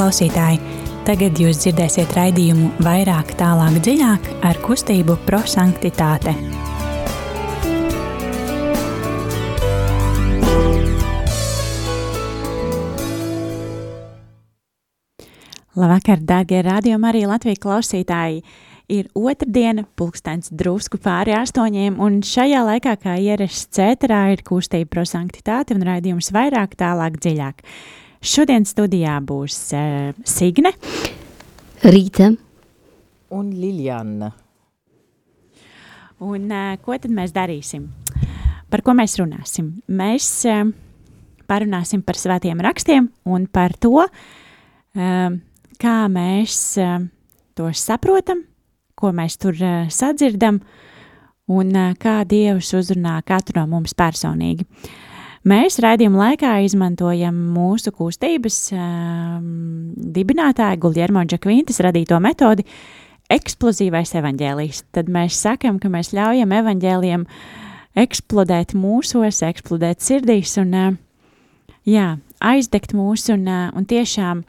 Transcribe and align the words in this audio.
Klausītāji, 0.00 0.56
tagad 1.04 1.36
jūs 1.36 1.58
dzirdēsiet 1.60 2.14
raidījumu 2.16 2.70
vairāk, 2.80 3.34
tālāk, 3.36 3.74
dziļāk 3.84 4.30
ar 4.48 4.60
kustību 4.64 5.18
prosanktitāte. 5.26 6.32
Labvakar, 15.76 16.24
darbie 16.24 16.64
radiokamā 16.64 17.12
arī 17.12 17.26
Latvijas 17.28 17.60
klausītāji! 17.60 18.40
Ir 18.88 19.12
otrdiena, 19.12 19.84
pulkstenis 20.00 20.48
drusku 20.48 20.96
pāri 20.96 21.36
astoņiem, 21.36 22.00
un 22.00 22.22
šajā 22.24 22.64
laikā, 22.72 22.96
kā 23.04 23.20
ierasts 23.20 23.68
cēterā, 23.76 24.30
ir 24.32 24.48
kustība 24.48 24.96
prosanktitāte 24.96 25.76
un 25.76 25.84
raidījums 25.84 26.32
vairāk, 26.32 26.80
tālāk, 26.80 27.20
dziļāk. 27.20 27.66
Šodien 28.20 28.66
studijā 28.68 29.14
būs 29.24 29.54
uh, 29.72 30.10
Signe, 30.28 30.74
Rīta 31.80 32.26
un 33.32 33.46
Liljana. 33.56 34.28
Un 36.20 36.52
uh, 36.52 36.74
ko 36.84 36.98
tad 37.00 37.14
mēs 37.16 37.32
darīsim? 37.32 37.86
Par 38.68 38.84
ko 38.84 38.92
mēs 38.98 39.16
runāsim? 39.16 39.70
Mēs 39.88 40.28
uh, 40.52 40.68
parunāsim 41.48 42.04
par 42.04 42.20
svētiem 42.20 42.60
rakstiem 42.60 43.08
un 43.24 43.48
par 43.48 43.72
to, 43.80 44.04
uh, 44.04 45.40
kā 45.80 45.96
mēs 46.12 46.60
uh, 46.76 47.00
to 47.56 47.72
saprotam, 47.72 48.44
ko 49.00 49.16
mēs 49.16 49.40
tur 49.40 49.56
uh, 49.64 49.86
sadzirdam 49.88 50.60
un 51.48 51.72
uh, 51.72 51.94
kā 51.96 52.20
Dievs 52.28 52.76
uzrunā 52.76 53.16
katru 53.24 53.62
no 53.62 53.70
mums 53.78 53.96
personīgi. 53.96 54.68
Mēs 55.40 55.78
raidījuma 55.80 56.18
laikā 56.20 56.50
izmantojam 56.66 57.36
mūsu 57.54 57.94
kustības 57.96 58.58
um, 58.76 59.44
dibinātāja 59.96 60.76
Guljermo 60.76 61.22
Džakvintas 61.24 61.80
radīto 61.80 62.18
metodi 62.20 62.66
eksplozīvais 63.32 64.12
evaņģēlijs. 64.20 64.82
Tad 64.92 65.08
mēs 65.08 65.38
sakam, 65.40 65.78
ka 65.80 65.88
mēs 65.88 66.12
ļaujam 66.12 66.52
evaņģēliem 66.58 67.24
eksplodēt 68.04 68.74
mūsos, 68.76 69.40
eksplodēt 69.46 70.04
sirdīs 70.04 70.58
un 70.60 70.76
uh, 70.76 70.90
jā, 71.88 72.18
aizdegt 72.52 72.92
mūs 72.92 73.30
un, 73.32 73.48
uh, 73.48 73.70
un 73.72 73.88
tiešām 73.88 74.44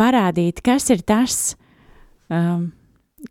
parādīt, 0.00 0.64
kas 0.64 0.88
ir 0.96 1.04
tas, 1.04 1.58
um, 2.32 2.70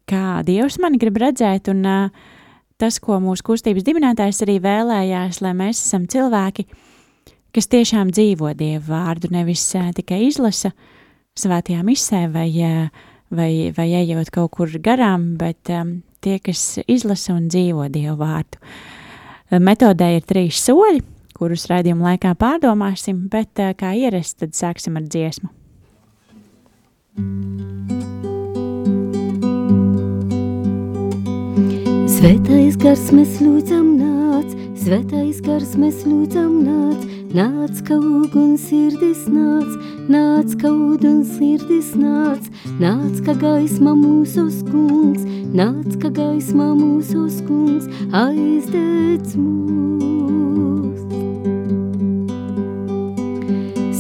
kā 0.05 0.43
Dievs 0.45 0.77
mani 0.77 1.01
grib 1.01 1.17
redzēt, 1.25 1.73
un 1.73 1.81
uh, 1.81 2.29
tas, 2.77 3.01
ko 3.01 3.17
mūsu 3.25 3.49
kustības 3.49 3.89
dibinātājs 3.89 4.45
arī 4.45 4.59
vēlējās, 4.61 5.41
lai 5.41 5.57
mēs 5.57 5.81
esam 5.81 6.05
cilvēki, 6.05 6.69
kas 7.55 7.69
tiešām 7.71 8.11
dzīvo 8.13 8.53
Dievu 8.57 8.91
vārdu, 8.91 9.31
nevis 9.33 9.63
tikai 9.95 10.23
izlasa 10.27 10.73
svētajā 11.39 11.83
misē 11.87 12.25
vai, 12.31 12.49
vai, 13.31 13.51
vai 13.75 13.87
ejot 14.01 14.31
kaut 14.33 14.51
kur 14.57 14.73
garām, 14.83 15.35
bet 15.39 15.69
tie, 16.21 16.37
kas 16.43 16.79
izlasa 16.87 17.35
un 17.35 17.47
dzīvo 17.51 17.87
Dievu 17.91 18.17
vārdu. 18.21 18.61
Metodē 19.51 20.13
ir 20.15 20.27
trīs 20.27 20.61
soļi, 20.63 21.03
kurus 21.35 21.67
raidījuma 21.71 22.13
laikā 22.13 22.35
pārdomāsim, 22.39 23.25
bet 23.31 23.59
kā 23.79 23.95
ierasts, 23.97 24.39
tad 24.39 24.55
sāksim 24.55 24.99
ar 24.99 25.07
dziesmu. 25.09 25.51
Svētais 32.21 32.75
gars 32.77 33.07
mēs 33.17 33.39
lūdzam 33.41 33.95
nāc, 33.97 34.51
svētais 34.77 35.39
gars 35.41 35.71
mēs 35.73 36.03
lūdzam 36.05 36.51
nāc, 36.61 37.07
nāc 37.33 37.79
kaut 37.87 38.35
un 38.37 38.51
sirdis 38.61 39.23
nāc, 39.25 39.71
nāc 40.05 40.53
kaut 40.61 41.01
un 41.01 41.23
sirdis 41.25 41.95
nāc, 41.97 42.45
nāc 42.77 43.23
kā 43.25 43.33
gaisma 43.41 43.95
mūsu 43.97 44.51
skungs, 44.53 45.25
nāc 45.57 45.97
kā 46.03 46.13
gaisma 46.19 46.75
mūsu 46.77 47.25
skungs, 47.39 47.89
aizdedz 48.13 49.33
mūs. 49.33 49.90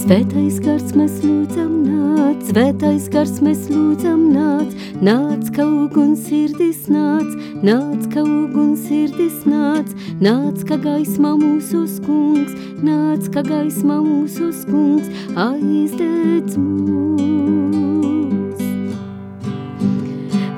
Svētais 0.01 0.55
gars 0.65 0.95
mēs 0.97 1.19
lūdzam 1.21 1.73
nāc, 1.85 2.39
svētais 2.47 3.03
gars 3.13 3.35
mēs 3.45 3.67
lūdzam 3.69 4.23
nāc, 4.33 4.71
nāc 4.97 5.51
kaut 5.53 5.93
un 6.01 6.15
sirdis 6.17 6.87
nāc, 6.89 7.29
nāc 7.61 8.07
kaut 8.15 8.57
un 8.57 8.73
sirdis 8.81 9.45
nāc, 9.45 9.93
nāc 10.17 10.65
kā 10.65 10.79
gaisma 10.81 11.35
mūsu 11.37 11.83
skungs, 11.99 12.57
nāc 12.81 13.29
kā 13.29 13.45
gaisma 13.45 14.01
mūsu 14.01 14.49
skungs, 14.63 15.13
aizdedz 15.37 16.57
mūs. 16.57 16.97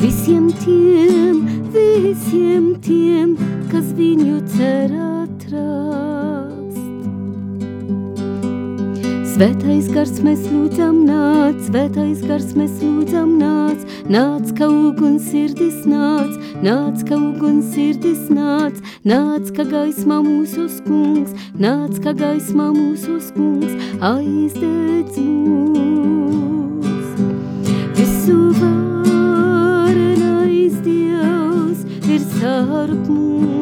Visiem 0.00 0.50
tiem, 0.60 1.36
visiem 1.72 2.74
tiem, 2.84 3.36
kas 3.70 3.86
viņu 3.96 4.40
cer 4.56 4.90
atrast. 4.92 6.76
Svētais 9.32 9.88
gars 9.88 10.20
mēs 10.20 10.44
lūdzam 10.50 11.04
nāc, 11.08 11.56
svētais 11.68 12.20
gars 12.28 12.54
mēs 12.56 12.80
lūdzam 12.82 13.38
nāc, 13.40 13.80
nāc 14.12 14.52
kaut 14.58 15.00
un 15.00 15.18
sirdis 15.20 15.86
nāc, 15.88 16.36
nāc 16.64 17.04
kaut 17.08 17.40
un 17.46 17.60
sirdis 17.64 18.28
nāc, 18.32 18.74
nāc 19.08 19.52
kā 19.56 19.64
gaisma 19.64 20.20
mūsu 20.24 20.66
skungs, 20.68 21.32
nāc 21.56 22.00
kā 22.04 22.12
gaisma 22.16 22.70
mūsu 22.74 23.20
skungs, 23.24 23.72
aizdedz 24.10 25.16
mūs. 25.20 27.08
Visu 27.96 28.38
varenais 28.60 30.76
Dievs 30.84 31.80
ir 32.04 32.20
starp 32.26 33.08
mums. 33.08 33.59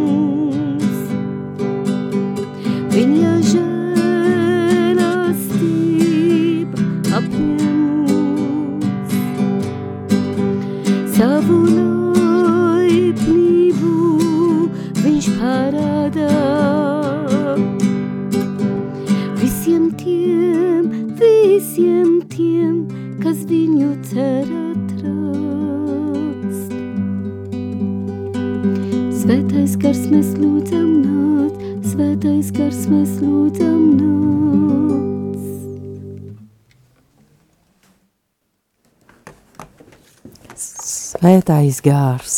Svētais 41.48 41.78
gārs 41.80 42.32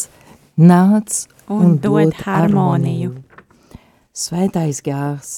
nāc 0.54 1.24
Un 1.50 1.72
dod 1.82 2.12
harmoniju. 2.14 3.16
Svētais 4.14 4.78
gārs, 4.86 5.32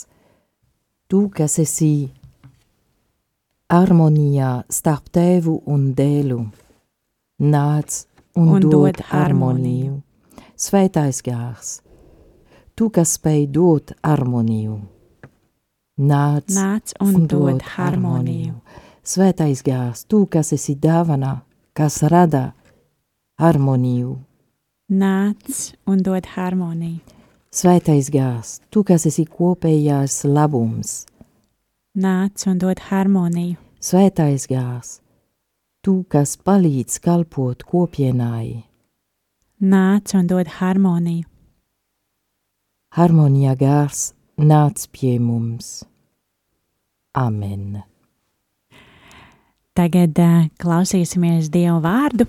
tu, 1.08 1.22
kas 1.32 1.56
esi 1.62 2.12
harmonijā 3.72 4.50
starp 4.68 5.08
tevu 5.16 5.56
un 5.64 5.88
dēlu, 5.96 6.42
nāc 7.40 8.02
un, 8.36 8.44
Un 8.44 8.54
un 8.58 8.68
dod 8.68 8.92
dod 8.92 9.02
harmoniju. 9.08 10.02
Svētais 10.52 11.24
gārs, 11.24 11.78
tu, 12.76 12.92
kas 12.92 13.16
spēj 13.16 13.46
dot 13.56 13.96
harmoniju, 14.04 14.82
nāc, 15.96 16.52
Nāc 16.52 16.92
un 17.00 17.24
dod 17.24 17.64
harmoniju. 17.72 18.58
Svētais 19.00 19.64
gārs, 19.64 20.04
tu, 20.04 20.26
kas 20.28 20.52
esi 20.52 20.76
dāvana, 20.76 21.38
kas 21.72 22.02
rada 22.02 22.50
harmoniju. 22.50 22.58
Nāc 24.92 25.74
un 25.90 26.02
dod 26.06 26.26
harmoniju. 26.36 27.00
Svētais 27.50 28.06
gārs, 28.14 28.60
tu, 28.70 28.84
kas 28.86 29.02
esi 29.10 29.24
kopējās 29.26 30.20
labums. 30.30 30.92
Nāc 31.98 32.46
un 32.46 32.60
dod 32.62 32.78
harmoniju. 32.86 33.58
Svētais 33.82 34.46
gārs, 34.46 35.00
tu, 35.82 36.04
kas 36.08 36.36
palīdz 36.38 37.00
kalpot 37.02 37.64
kopienai. 37.66 38.62
nāc 39.60 40.14
un 40.14 40.26
dod 40.26 40.46
harmoniju. 40.58 41.26
Harmonijā 42.94 43.56
gārs 43.58 44.12
nāc 44.38 44.86
pie 44.92 45.18
mums. 45.18 45.82
Amen. 47.14 47.82
Tagad 49.74 50.18
uh, 50.18 50.46
klausīsimies 50.62 51.50
Dievu 51.50 51.80
vārdu. 51.82 52.28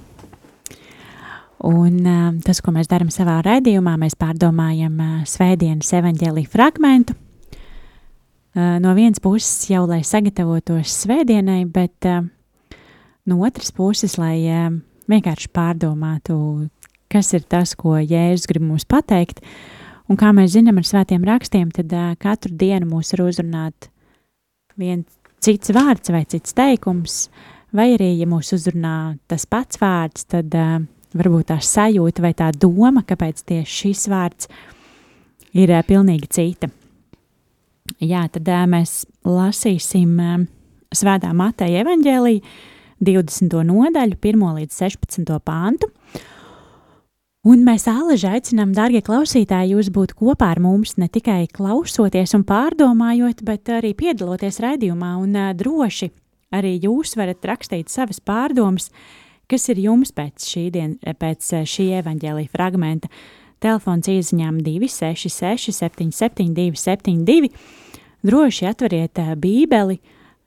Un 1.64 2.00
uh, 2.04 2.24
tas, 2.44 2.60
ko 2.60 2.74
mēs 2.76 2.90
darām 2.92 3.08
savā 3.14 3.38
raidījumā, 3.46 3.94
mēs 4.02 4.18
pārdomājam 4.20 4.98
uh, 5.00 5.12
svētdienas 5.28 5.94
evaņģēlī 5.96 6.44
fragmentu. 6.52 7.16
Uh, 8.54 8.76
no 8.84 8.92
vienas 8.98 9.24
puses 9.24 9.70
jau, 9.72 9.86
lai 9.88 10.02
sagatavotos 10.04 10.92
svētdienai, 11.06 11.62
bet 11.72 12.10
uh, 12.10 12.26
no 13.26 13.40
otras 13.48 13.72
puses, 13.72 14.18
lai 14.20 14.36
uh, 14.44 14.68
vienkārši 15.08 15.54
pārdomātu, 15.56 16.36
kas 17.08 17.32
ir 17.38 17.48
tas, 17.48 17.78
ko 17.80 17.96
Jēzus 17.96 18.50
grib 18.52 18.66
mums 18.68 18.84
pateikt. 18.84 19.40
Un 20.12 20.20
kā 20.20 20.34
mēs 20.36 20.58
zinām 20.58 20.82
ar 20.82 20.88
svētiem 20.90 21.24
rakstiem, 21.32 21.72
tad 21.72 21.96
uh, 21.96 22.12
katru 22.20 22.52
dienu 22.60 22.92
mūs 22.92 23.14
var 23.16 23.24
uzrunāt 23.30 23.88
viens 24.76 25.08
cits 25.44 25.72
vārds 25.72 26.12
vai 26.12 26.26
cits 26.28 26.56
teikums, 26.60 27.30
vai 27.72 27.94
arī, 27.96 28.12
ja 28.20 28.28
mūs 28.28 28.52
uzrunā 28.56 29.16
tas 29.32 29.48
pats 29.48 29.80
vārds, 29.80 30.28
tad 30.28 30.52
uh, 30.60 30.84
varbūt 31.18 31.50
tā 31.52 31.60
sajūta 31.64 32.24
vai 32.24 32.34
tā 32.38 32.50
doma, 32.56 33.04
kāpēc 33.08 33.44
tieši 33.50 33.80
šis 33.80 34.08
vārds 34.12 34.50
ir 35.54 35.74
uh, 35.74 35.84
pilnīgi 35.86 36.30
cita. 36.34 36.70
Jā, 38.04 38.26
tad 38.32 38.48
uh, 38.48 38.66
mēs 38.70 39.04
lasīsim 39.28 40.14
uh, 40.20 40.38
Svētā 40.94 41.32
Mateja 41.34 41.82
evaņģēlī 41.84 42.38
20. 43.04 43.58
nodaļu, 43.68 44.18
1 44.22 44.44
līdz 44.60 44.80
16. 44.86 45.34
pāntu. 45.44 45.90
Un 47.44 47.66
mēs 47.68 47.90
āleži 47.92 48.30
aicinām, 48.30 48.72
darbie 48.72 49.02
klausītāji, 49.04 49.74
jūs 49.74 49.90
būt 49.92 50.14
kopā 50.16 50.54
ar 50.54 50.62
mums 50.64 50.94
ne 50.96 51.10
tikai 51.12 51.42
klausoties 51.52 52.32
un 52.38 52.46
pārdomājot, 52.48 53.42
bet 53.44 53.68
arī 53.82 53.92
piedaloties 54.00 54.62
raidījumā. 54.64 55.18
Un 55.20 55.36
uh, 55.36 55.50
droši 55.58 56.14
arī 56.56 56.78
jūs 56.86 57.18
varat 57.20 57.44
rakstīt 57.50 57.92
savas 57.92 58.22
pārdomas, 58.24 58.92
kas 59.52 59.70
ir 59.74 59.82
jums 59.84 60.14
pēc 60.16 60.48
šī, 60.50 60.66
dien, 60.74 60.98
pēc 61.20 61.52
šī 61.70 61.90
evaņģēlīja 62.02 62.54
fragmenta. 62.54 63.12
Telefons 63.64 64.10
izziņām 64.12 64.60
266, 64.66 65.72
772, 65.72 66.76
72. 66.80 67.54
Droši 68.24 68.68
atveriet 68.68 69.20
uh, 69.20 69.34
Bībeli, 69.40 70.00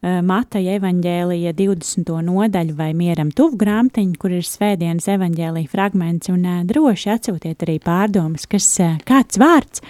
Eh, 0.05 0.21
Mateja 0.23 0.77
evaņģēlija 0.77 1.55
20. 1.57 2.11
nodaļu 2.23 2.75
vai 2.77 2.91
mieram 2.95 3.31
tuvu 3.33 3.57
grāmatiņu, 3.59 4.19
kur 4.21 4.35
ir 4.37 4.45
svētdienas 4.45 5.09
evaņģēlija 5.09 5.71
fragments, 5.73 6.29
un 6.31 6.45
droši 6.69 7.15
atsūtiet 7.15 7.65
arī 7.65 7.79
pārdomas, 7.83 8.45
kas 8.47 8.69
kāds 9.09 9.41
vārds 9.41 9.81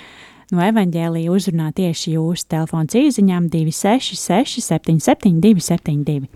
no 0.54 0.62
evaņģēlija 0.62 1.32
uzrunā 1.34 1.72
tieši 1.74 2.14
jūsu 2.14 2.46
telefons 2.54 2.94
īziņām 2.96 3.50
266 3.50 4.62
77 4.62 5.42
272. 5.42 6.30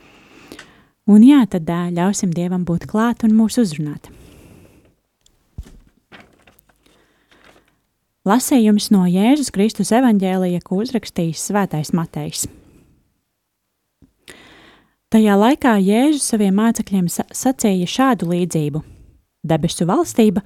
Un 1.10 1.24
jā, 1.26 1.42
tad 1.50 1.66
ļausim 1.66 2.30
Dievam 2.30 2.62
būt 2.62 2.86
klāt 2.90 3.24
un 3.26 3.34
mūs 3.34 3.58
uzrunāt. 3.58 4.12
Lasējums 8.28 8.90
no 8.94 9.06
Jēzus 9.08 9.48
Kristus 9.50 9.90
evaņģēlija, 9.96 10.60
ko 10.62 10.82
uzrakstījis 10.84 11.48
Svētais 11.48 11.90
Matejs. 11.96 12.44
Tajā 15.10 15.34
laikā 15.40 15.72
Jēzus 15.82 16.28
saviem 16.30 16.54
mācekļiem 16.60 17.08
sacīja 17.10 17.88
šādu 17.90 18.28
līdzību: 18.30 18.82
Debesu 19.42 19.88
valstība 19.88 20.44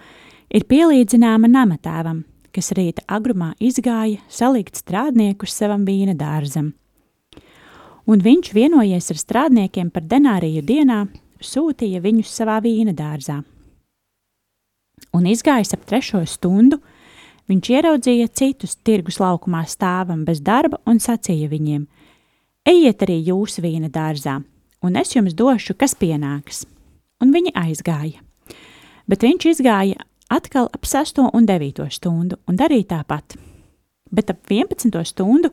ir 0.49 0.64
pielīdzināma 0.70 1.50
namatēvam, 1.50 2.22
kas 2.55 2.72
rīta 2.78 3.05
agrumā 3.11 3.50
izgāja 3.61 4.22
salikt 4.32 4.81
strādniekus 4.81 5.52
savam 5.58 5.84
vīna 5.84 6.16
dārzam. 6.16 6.72
Un 8.06 8.20
viņš, 8.20 8.52
vienojies 8.52 9.10
ar 9.10 9.20
strādniekiem 9.20 9.90
par 9.90 10.04
denāriju 10.04 10.62
dienā, 10.64 11.04
sūtīja 11.40 12.02
viņus 12.04 12.32
savā 12.32 12.58
vīna 12.64 12.92
dārzā. 12.96 13.40
Un 15.14 15.28
izgājis 15.30 15.72
ap 15.76 15.84
trešo 15.88 16.24
stundu, 16.28 16.80
viņš 17.48 17.70
ieraudzīja 17.76 18.32
citus 18.32 18.76
tirgus 18.76 19.20
laukumā 19.22 19.64
stāvam 19.68 20.24
bez 20.24 20.40
darba 20.44 20.80
un 20.86 21.00
sacīja 21.00 21.48
viņiem: 21.48 21.86
Ejiet 22.64 23.06
arī 23.06 23.20
jūs 23.28 23.60
vīna 23.60 23.92
dārzā! 23.92 24.42
un 24.84 24.96
es 25.00 25.14
jums 25.16 25.34
došu, 25.34 25.74
kas 25.80 25.96
pienāks. 25.96 26.64
Un 27.22 27.32
viņi 27.32 27.54
aizgāja. 27.56 28.20
Bet 29.08 29.24
viņš 29.24 29.46
izgāja 29.54 30.04
atkal 30.32 30.68
ap 30.76 30.84
6 30.88 31.22
un 31.24 31.48
9 31.48 31.88
stundu 31.94 32.38
un 32.48 32.58
darīja 32.60 32.90
tāpat. 32.98 33.38
Bet 34.12 34.32
ap 34.34 34.52
11 34.52 35.00
stundu 35.08 35.50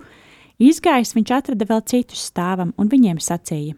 izgājis 0.70 1.16
viņš 1.18 1.34
atrada 1.38 1.68
vēl 1.70 1.82
citus 1.90 2.26
stāvam 2.30 2.74
un 2.78 2.92
viņiem 2.92 3.22
sacīja: 3.22 3.76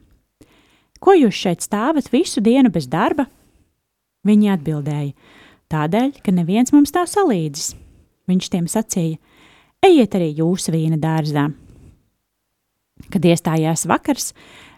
Ko 0.99 1.15
jūs 1.15 1.35
šeit 1.35 1.63
stāvat 1.65 2.11
visu 2.11 2.41
dienu 2.43 2.71
bez 2.73 2.89
darba? 2.91 3.27
Viņi 4.27 4.51
atbildēja: 4.55 5.13
Tādēļ, 5.71 6.19
ka 6.23 6.31
neviens 6.31 6.73
mums 6.75 6.93
nav 6.95 7.09
salīdzis. 7.11 7.73
Viņš 8.27 8.51
tiem 8.51 8.67
sacīja: 8.71 9.19
Ejiet 9.83 10.15
arī 10.15 10.29
jūsu 10.37 10.71
vīna 10.75 10.99
dārzā. 10.99 11.49
Kad 13.11 13.25
iestājās 13.27 13.83
vakars, 13.89 14.31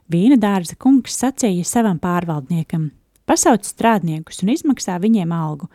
Vīna 0.06 0.36
dārza 0.38 0.75
kungs 0.78 1.16
sacīja 1.18 1.66
savam 1.66 1.98
pārvaldniekam: 1.98 2.92
Pasauc 3.25 3.66
strādniekus 3.66 4.44
un 4.44 4.52
izmaksā 4.54 5.00
viņiem 5.02 5.31
algu, 5.34 5.66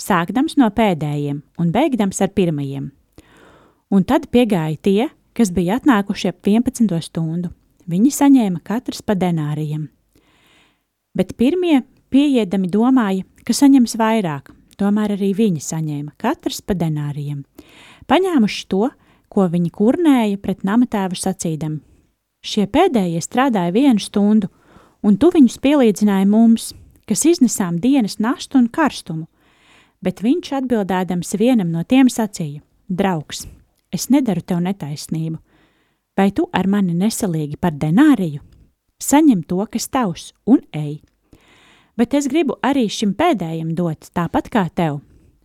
sākdams 0.00 0.56
no 0.56 0.70
pēdējiem 0.72 1.42
un 1.60 1.72
beigdams 1.72 2.22
ar 2.24 2.32
pirmajiem. 2.32 2.86
Un 3.92 4.06
tad 4.08 4.30
piegāja 4.32 4.78
tie, 4.80 5.10
kas 5.36 5.52
bija 5.54 5.78
atnākuši 5.80 6.30
ap 6.30 6.50
11 6.50 7.00
stundu. 7.04 7.52
Viņi 7.90 8.10
saņēma 8.16 8.62
katrs 8.64 9.02
pa 9.04 9.16
denārijiem. 9.18 9.88
Bet 11.14 11.34
pirmie 11.36 11.82
pieiedami 12.10 12.70
domāja, 12.72 13.26
ka 13.44 13.52
saņems 13.52 13.98
vairāk, 14.00 14.52
tomēr 14.80 15.14
arī 15.18 15.34
viņi 15.36 15.60
saņēma 15.60 16.14
katrs 16.18 16.62
pa 16.64 16.76
denārijiem. 16.78 17.44
Paņēmuši 18.08 18.68
to, 18.72 18.88
ko 19.28 19.48
viņi 19.50 19.74
kurnēja 19.74 20.38
pret 20.40 20.64
namatēvu 20.64 21.18
sacīdami 21.18 21.82
Šie 22.44 22.66
pēdējie 22.68 23.22
strādāja 23.24 23.72
vienu 23.72 24.02
stundu, 24.04 24.50
un 25.00 25.16
tu 25.16 25.30
viņus 25.32 25.56
pielīdzināji 25.64 26.28
mums, 26.28 26.72
kas 27.08 27.24
iznesām 27.30 27.78
dienas 27.80 28.18
nastu 28.20 28.60
un 28.60 28.68
karstumu. 28.68 29.24
Bet 30.04 30.20
viņš 30.20 30.50
atbildēdams 30.60 31.38
vienam 31.40 31.72
no 31.72 31.86
tiem 31.88 32.10
sacīja: 32.12 32.60
Draugs, 32.92 33.46
es 33.94 34.10
nedaru 34.10 34.42
tev 34.42 34.60
netaisnību. 34.64 35.38
Vai 36.14 36.30
tu 36.34 36.46
ar 36.54 36.68
mani 36.70 36.94
nesalīgi 36.94 37.58
par 37.58 37.74
denāriju? 37.74 38.42
Saņem 39.02 39.42
to, 39.48 39.58
kas 39.70 39.88
tavs, 39.90 40.30
un 40.46 40.62
ej. 40.74 41.00
Bet 41.98 42.14
es 42.14 42.28
gribu 42.30 42.56
arī 42.62 42.86
šim 42.90 43.14
pēdējam 43.18 43.74
dot 43.78 44.10
tāpat 44.14 44.50
kā 44.50 44.68
tev. 44.74 45.00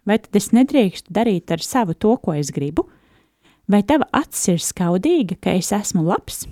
Vai 0.06 0.18
tad 0.22 0.38
es 0.38 0.50
nedrīkstu 0.56 1.13
darīt 1.13 1.51
ar 1.53 1.62
savu 1.62 1.94
to, 1.94 2.15
ko 2.18 2.34
es 2.38 2.50
gribu? 2.53 2.88
Vai 3.70 3.84
tava 3.86 4.08
acis 4.18 4.56
ir 4.56 4.63
skaudīga, 4.63 5.38
ka 5.41 5.53
es 5.58 5.70
esmu 5.75 6.06
labs? 6.08 6.48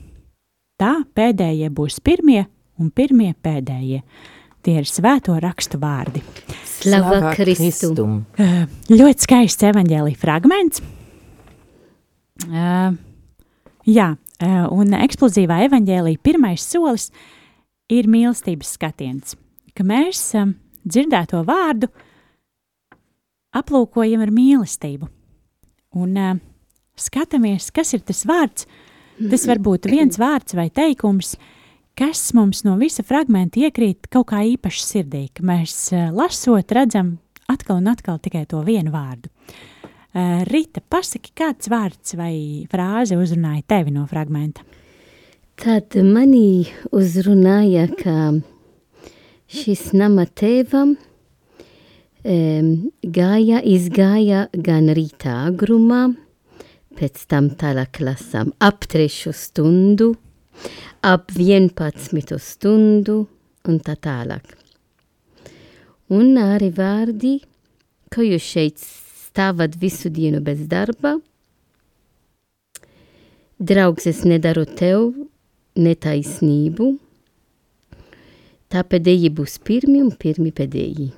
Tā 0.78 1.00
pēdējie 1.18 1.72
būs 1.74 1.98
pirmie 2.06 2.44
un 2.78 2.92
pirmie 2.94 3.32
pēdējie. 3.42 4.04
Tie 4.62 4.76
ir 4.78 4.86
svēto 4.90 5.38
rakstu 5.42 5.80
vārdi. 5.82 6.22
Slava 6.78 7.32
Kristum! 7.34 8.20
Uh, 8.38 8.68
ļoti 8.92 9.26
skaists 9.26 9.66
evaņģēlīja 9.72 10.22
fragments. 10.22 10.84
Uh, 12.46 12.94
jā, 13.90 14.12
uh, 14.14 14.66
un 14.74 14.94
eksplozīvā 15.00 15.64
evaņģēlīja 15.68 16.24
pirmais 16.24 16.64
solis 16.64 17.10
ir 17.90 18.10
mīlestības 18.12 18.76
skatiens, 18.78 19.38
ka 19.74 19.86
mēs 19.88 20.22
uh, 20.38 20.52
dzirdēto 20.86 21.42
vārdu 21.48 21.90
aplūkojam 23.58 24.22
ar 24.22 24.34
mīlestību 24.36 25.10
un 25.98 26.20
uh, 26.22 26.36
skatāmies, 26.98 27.72
kas 27.74 27.96
ir 27.98 28.06
tas 28.06 28.22
vārds, 28.30 28.68
uh, 28.68 28.84
Tas 29.18 29.48
var 29.50 29.58
būt 29.58 29.88
viens 29.90 30.20
vārds 30.22 30.54
vai 30.54 30.68
teikums, 30.70 31.34
kas 31.98 32.20
mums 32.38 32.62
no 32.68 32.76
visa 32.78 33.02
fragmenta 33.06 33.64
iekrīt 33.66 34.12
kaut 34.14 34.30
kā 34.30 34.44
īpaši 34.46 34.84
sirdī, 34.84 35.24
ka 35.34 35.46
mēs 35.48 35.74
eh, 35.96 36.12
lasot 36.14 36.74
redzam 36.78 37.16
atkal 37.50 37.82
un 37.82 37.90
atkal 37.90 38.20
tikai 38.22 38.46
to 38.50 38.62
vienu 38.68 38.94
vārdu. 38.94 39.32
Eh, 39.32 39.77
Rita, 40.48 40.82
pasaki, 40.82 41.30
kāds 41.38 41.70
vārds 41.70 42.16
vai 42.18 42.66
frāze 42.72 43.18
uzrunāja 43.20 43.62
tevi 43.70 43.92
no 43.94 44.06
fragmenta? 44.10 44.64
Tad 45.58 45.94
manī 46.06 46.66
uzrunāja, 46.96 47.84
ka 48.00 48.16
šis 49.50 49.92
nama 49.98 50.26
tēvam 50.26 50.96
um, 50.98 52.70
gāja, 53.02 53.60
izgāja 53.62 54.48
gan 54.54 54.90
rītā 54.98 55.36
agrumā, 55.52 56.08
pēc 56.98 57.26
tam 57.30 57.52
tālāk 57.60 58.00
lasām 58.02 58.54
ap 58.58 58.88
trešu 58.90 59.36
stundu, 59.38 60.16
ap 61.06 61.30
vienpadsmitu 61.36 62.40
stundu 62.42 63.20
un 63.70 63.78
tā 63.86 63.98
tālāk. 64.02 64.58
Un 66.10 66.38
arī 66.42 66.72
vārdi 66.74 67.36
ka 68.14 68.24
jūs 68.26 68.46
šeit 68.46 68.84
stāvat 69.38 69.78
visu 69.78 70.10
dienu 70.10 70.42
bez 70.42 70.66
darba. 70.66 71.20
Draugs, 73.62 74.08
es 74.10 74.24
nedaru 74.26 74.66
tev 74.66 75.12
netaisnību. 75.78 76.96
Tā 78.68 78.82
pēdējie 78.82 79.30
būs 79.38 79.60
pirmi 79.62 80.02
un 80.02 80.10
pirmi 80.18 80.50
pēdējie. 80.52 81.12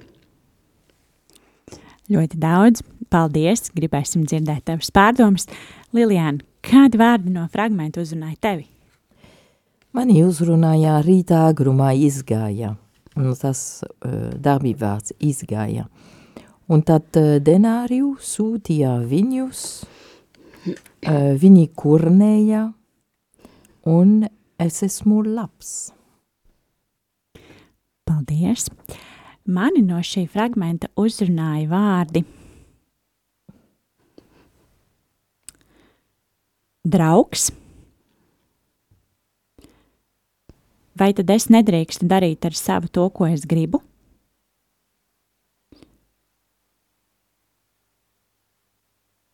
Ļoti 2.11 2.41
daudz. 2.41 2.83
Paldies! 3.09 3.71
Gribēsim 3.73 4.27
dzirdēt 4.27 4.67
tavas 4.67 4.91
pārdomas. 4.93 5.47
Lilijāna, 5.95 6.43
kādi 6.61 6.99
vārdi 6.99 7.31
no 7.33 7.47
fragmenta 7.49 8.03
uzrunāja 8.03 8.37
tevi? 8.43 8.67
Mani 9.95 10.19
uzrunāja 10.27 10.99
rītā 11.01 11.47
agrumā 11.49 11.95
izgāja. 11.97 12.75
Un 13.17 13.31
tas 13.39 13.81
uh, 13.81 14.29
darbībvārds 14.37 15.15
izgāja. 15.17 15.87
Un 16.69 16.83
tad 16.85 17.17
uh, 17.17 17.37
denāriju 17.41 18.15
sūtīja 18.21 18.99
viņus, 19.09 19.61
uh, 20.69 21.31
viņi 21.41 21.69
kurnēja, 21.73 22.65
un 23.89 24.19
es 24.61 24.83
esmu 24.85 25.23
labs. 25.25 25.71
Paldies! 28.05 28.69
Mani 29.49 29.81
no 29.81 29.97
šī 30.05 30.27
fragmenta 30.29 30.91
uzrunāja 30.99 31.65
vārdi 31.71 32.21
draugs. 36.85 37.49
Vai 40.99 41.13
tad 41.15 41.31
es 41.31 41.47
nedrīkstu 41.49 42.09
darīt 42.11 42.45
ar 42.45 42.57
savu 42.57 42.89
to, 42.91 43.07
ko 43.09 43.29
es 43.29 43.45
gribu? 43.47 43.81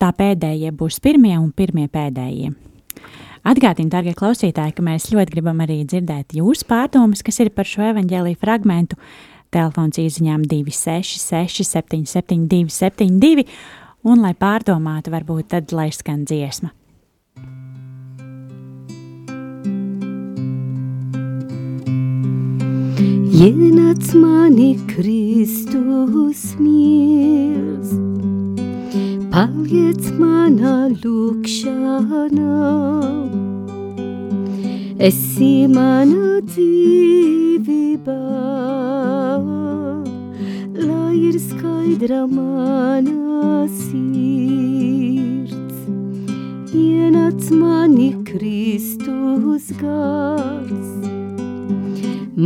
Tā 0.05 0.11
pēdējie 0.13 0.69
būs 0.77 0.99
pirmie 1.01 1.33
un 1.33 1.47
pirmie 1.49 1.87
pēdējie. 1.89 2.51
Atgādini, 3.49 3.89
darbie 3.89 4.11
klausītāji, 4.13 4.75
ka 4.77 4.83
mēs 4.85 5.07
ļoti 5.09 5.33
gribam 5.33 5.63
arī 5.65 5.79
dzirdēt 5.81 6.35
jūsu 6.37 6.67
pārdomas, 6.69 7.23
kas 7.25 7.41
ir 7.41 7.49
par 7.49 7.65
šo 7.65 7.87
evaņģēlīju 7.87 8.37
fragmentu. 8.37 8.99
Telefons 9.49 9.97
īsiņām 9.97 10.45
266, 10.45 11.65
772, 11.65 12.69
72, 12.69 13.47
un, 14.05 14.21
lai 14.21 14.35
pārdomātu, 14.37 15.09
varbūt 15.15 15.49
tad 15.55 15.73
lai 15.73 15.89
skan 15.89 16.21
dziesma. 16.29 16.69
Ienāc 23.33 24.13
mani 24.21 24.75
Kristus 24.85 26.53
miers, 26.61 27.97
paliec 29.35 30.05
manā 30.15 30.73
lūkšanā. 31.03 32.59
Esi 35.07 35.49
mana 35.67 36.37
dzīvība, 36.51 38.15
lai 40.85 41.17
ir 41.19 41.35
skaidra 41.49 42.21
mana 42.31 43.65
sirds. 43.81 45.81
Ienāc 46.85 47.49
mani 47.59 48.09
Kristus 48.29 49.67
gars, 49.81 50.93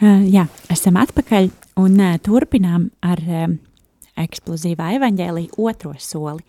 Uh, 0.00 0.22
jā, 0.32 0.46
esam 0.72 0.96
atpakaļ 0.96 1.50
un 1.82 1.98
uh, 2.00 2.14
turpinām 2.24 2.86
ar 3.04 3.20
uh, 3.20 3.50
eksplozīvā 4.16 4.94
evaņģēlīja 4.96 5.58
otro 5.60 5.92
soli, 6.00 6.40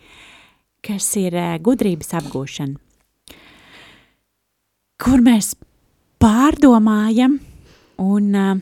kas 0.80 1.10
ir 1.20 1.36
uh, 1.36 1.58
gudrības 1.60 2.14
apgūšana, 2.22 2.80
kur 5.04 5.26
mēs 5.26 5.52
pārdomājam 6.24 7.42
un 8.00 8.32
uh, 8.40 8.54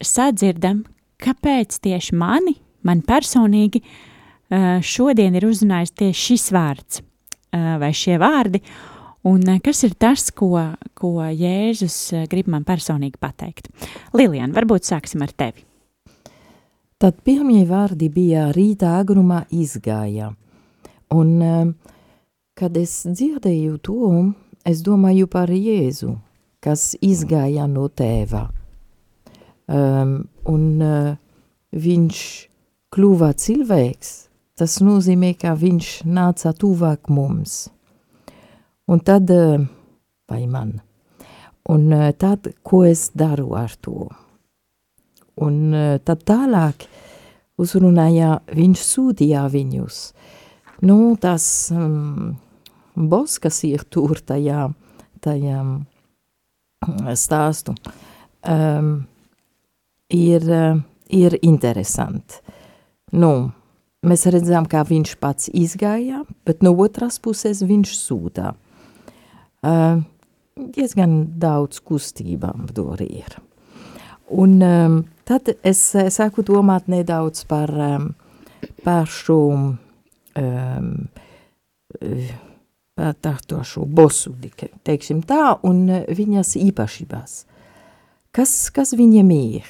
sadzirdam, 0.00 0.86
kāpēc 1.20 1.76
tieši 1.84 2.16
mani, 2.16 2.56
man 2.88 3.04
personīgi, 3.04 3.84
uh, 3.84 4.78
šodien 4.80 5.36
ir 5.36 5.44
uzrunājis 5.44 5.92
tieši 5.92 6.22
šis 6.30 6.48
vārds 6.56 7.04
uh, 7.04 7.76
vai 7.84 7.92
šie 7.92 8.16
vārdi, 8.24 8.64
un 9.26 9.42
uh, 9.46 9.60
kas 9.62 9.82
ir 9.86 9.96
tas, 9.98 10.28
ko, 10.30 10.52
ko 10.96 11.12
Jēzus 11.26 11.96
uh, 12.14 12.26
grib 12.30 12.50
man 12.52 12.66
personīgi 12.68 13.18
pateikt. 13.20 13.70
Lilian, 14.16 14.54
varbūt 14.56 14.88
sāksim 14.88 15.24
ar 15.26 15.34
tevi. 15.34 15.66
Tad 16.96 17.18
pirmie 17.26 17.66
vārdi 17.68 18.08
bija 18.08 18.46
rīta 18.56 18.94
agrumā 18.96 19.42
izgāja. 19.52 20.30
Un, 21.12 21.34
um, 21.44 21.74
kad 22.56 22.76
es 22.80 23.02
dzirdēju 23.04 23.76
to, 23.84 24.12
es 24.64 24.80
domāju 24.86 25.28
par 25.28 25.52
Jēzu, 25.52 26.14
kas 26.64 26.94
izgāja 27.04 27.68
no 27.68 27.90
tēva. 27.92 28.46
Um, 29.66 30.16
un 30.48 30.64
uh, 30.80 31.12
viņš 31.76 32.22
kļuva 32.96 33.32
cilvēks, 33.36 34.12
tas 34.56 34.80
nozīmē, 34.80 35.34
ka 35.36 35.52
viņš 35.58 35.90
nāca 36.08 36.54
tuvāk 36.56 37.10
mums. 37.12 37.66
Un 38.86 39.00
tad, 39.02 39.30
uh, 39.30 39.60
vai 40.30 40.44
man, 40.46 40.76
un 41.68 41.92
uh, 41.92 42.12
tad, 42.14 42.46
ko 42.62 42.84
es 42.86 43.08
daru 43.18 43.56
ar 43.58 43.72
to? 43.82 44.06
Un 45.42 45.56
uh, 45.74 45.96
tad 46.06 46.22
tālāk 46.28 46.86
uzrunāja, 47.58 48.36
viņš 48.54 48.82
sūtīja 48.86 49.46
viņus. 49.50 50.00
Nu, 50.86 51.16
tas 51.18 51.44
um, 51.74 52.36
boss, 52.94 53.40
kas 53.42 53.58
ir 53.66 53.82
tur 53.90 54.20
tajā, 54.22 54.68
tajā 55.24 55.62
stāstu, 57.18 57.74
um, 58.46 58.90
ir, 60.14 60.46
ir 61.10 61.38
interesanti. 61.42 62.38
Nu, 63.16 63.32
mēs 64.06 64.26
redzam, 64.30 64.68
kā 64.70 64.84
viņš 64.86 65.16
pats 65.18 65.50
izgāja, 65.50 66.22
bet 66.46 66.62
no 66.62 66.74
otras 66.84 67.18
puses 67.18 67.64
viņš 67.66 67.96
sūta. 67.98 68.54
Uh, 69.66 70.04
diezgan 70.76 71.18
daudz 71.40 71.80
kustībām 71.82 72.68
tur 72.74 73.02
ir. 73.02 73.36
Un 74.30 74.56
um, 74.62 74.96
tad 75.26 75.50
es 75.66 75.82
sāku 76.14 76.44
domāt 76.46 76.88
nedaudz 76.90 77.44
par, 77.50 77.70
um, 77.70 78.08
par 78.84 79.10
šo 79.10 79.40
um, 79.56 80.90
par 82.96 83.12
tā 83.20 83.62
šo 83.64 83.84
bosu, 83.84 84.32
teiksim 84.84 85.20
tā, 85.28 85.58
un 85.68 85.84
viņas 86.08 86.56
īpašībās. 86.62 87.36
Kas, 88.32 88.52
kas 88.72 88.94
viņam 88.96 89.30
ir? 89.32 89.68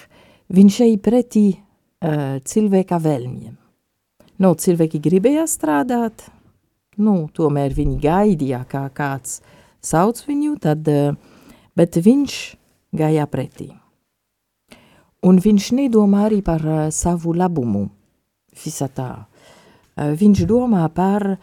Viņš 0.55 0.81
ej 0.87 0.97
pretī 1.03 1.47
uh, 1.57 2.39
cilvēka 2.47 2.99
vēlmiem. 3.03 3.57
Nu, 4.43 4.53
cilvēki 4.55 5.01
gribēja 5.03 5.47
strādāt, 5.49 6.27
nu, 7.03 7.25
tomēr 7.35 7.75
viņi 7.75 7.99
gaidīja, 8.03 8.63
kā 8.69 8.85
kāds 8.95 9.41
sauc 9.87 10.21
viņu, 10.27 10.57
tad 10.63 10.89
uh, 10.91 11.15
bet 11.79 11.99
viņš 12.03 12.39
gāja 12.97 13.27
pretī. 13.31 13.71
Un 15.27 15.41
viņš 15.43 15.71
nedomā 15.79 16.27
arī 16.29 16.43
par 16.45 16.65
uh, 16.67 16.83
savu 16.95 17.35
labumu 17.37 17.87
visā 18.65 18.89
tā. 18.93 19.11
Uh, 19.97 20.13
viņš 20.19 20.45
domā 20.49 20.85
par, 20.95 21.37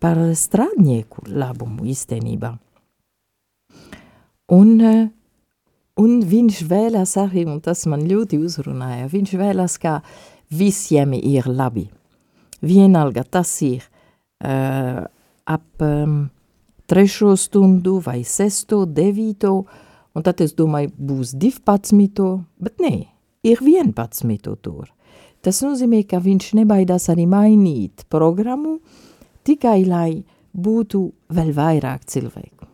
par 0.00 0.20
strādnieku 0.36 1.24
labumu 1.28 1.86
īstenībā. 1.92 2.56
Un, 4.50 4.70
un 6.02 6.14
viņš 6.26 6.64
vēlas 6.66 7.14
arī, 7.22 7.44
un 7.46 7.60
tas 7.62 7.84
man 7.86 8.02
ļoti 8.10 8.40
uzrunāja, 8.42 9.06
viņš 9.12 9.34
vēlas, 9.38 9.76
ka 9.78 10.00
visiem 10.50 11.14
ir 11.14 11.46
labi. 11.46 11.86
Vienalga 12.60 13.22
tas 13.22 13.52
ir 13.62 13.84
uh, 14.42 15.06
ap 15.46 15.86
um, 15.86 16.24
trešo 16.90 17.36
stundu 17.38 18.00
vai 18.02 18.24
sesto, 18.26 18.82
devīto, 18.84 19.52
un 20.14 20.26
tad 20.26 20.42
es 20.42 20.56
domāju, 20.58 20.90
būs 20.98 21.36
divpadsmito, 21.38 22.30
bet 22.58 22.82
nē, 22.82 22.94
ir 23.46 23.62
vienpadsmito 23.62 24.56
tur. 24.58 24.88
Tas 25.40 25.62
nozīmē, 25.64 26.02
ka 26.10 26.18
viņš 26.20 26.50
nebaidās 26.58 27.06
arī 27.12 27.28
mainīt 27.30 28.04
programmu, 28.12 28.80
tikai 29.46 29.84
lai 29.86 30.24
būtu 30.50 31.04
vēl 31.30 31.54
vairāk 31.56 32.04
cilvēku. 32.10 32.66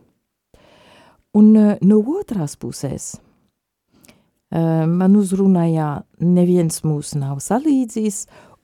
Un 1.37 1.53
uh, 1.53 1.75
no 1.85 2.01
otrās 2.17 2.57
puses, 2.57 3.11
uh, 3.13 4.83
man 4.89 5.15
uzrunāja, 5.19 6.01
neviens 6.25 6.81
mūs 6.81 7.13
nav 7.19 7.37
salīdzījis, 7.45 8.23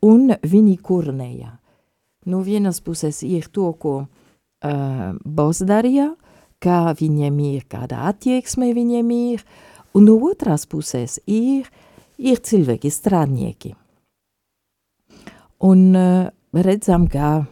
un 0.09 0.33
viņi 0.41 0.79
kurnēja. 0.81 1.53
No 2.25 2.41
vienas 2.41 2.81
puses 2.81 3.21
ir 3.27 3.51
to, 3.53 3.69
ko 3.77 4.07
uh, 4.63 5.13
boss 5.23 5.63
darīja, 5.67 6.13
kā 6.63 6.93
viņiem 6.97 7.39
ir, 7.43 7.63
kāda 7.69 8.07
attieksme 8.09 8.71
viņiem 8.75 9.11
ir, 9.15 9.43
un 9.93 10.07
no 10.07 10.17
otras 10.29 10.65
puses 10.69 11.19
ir, 11.27 11.67
ir 12.17 12.39
cilvēki, 12.39 12.91
strādnieki. 12.91 13.73
Un 15.63 15.83
uh, 15.95 16.29
redzam, 16.55 17.07
ka 17.07 17.45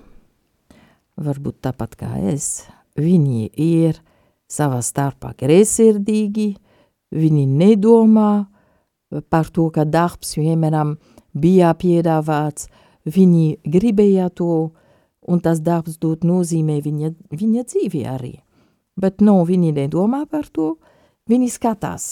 varbūt 1.21 1.61
tāpat 1.67 1.95
kā 1.99 2.15
es, 2.31 2.65
viņi 2.99 3.51
ir 3.55 3.99
savā 4.51 4.81
starpā 4.83 5.33
greizsirdīgi, 5.39 6.53
viņi 7.11 7.45
nedomā 7.47 8.31
par 9.31 9.49
to, 9.51 9.67
ka 9.73 9.85
darbs, 9.87 10.35
piemēram, 10.39 10.95
bija 11.35 11.71
piedāvāts, 11.79 12.67
viņi 13.07 13.61
gribēja 13.67 14.29
to, 14.35 14.71
un 15.27 15.41
tas 15.43 15.61
darbs 15.61 15.99
dot 16.01 16.25
nozīmē 16.25 16.79
viņa, 16.81 17.13
viņa 17.31 17.65
dzīvi 17.69 18.05
arī. 18.09 18.35
Bet 18.97 19.21
no, 19.21 19.41
viņi 19.47 19.71
nedomā 19.75 20.25
par 20.29 20.49
to, 20.51 20.75
viņi 21.29 21.49
skatās 21.53 22.05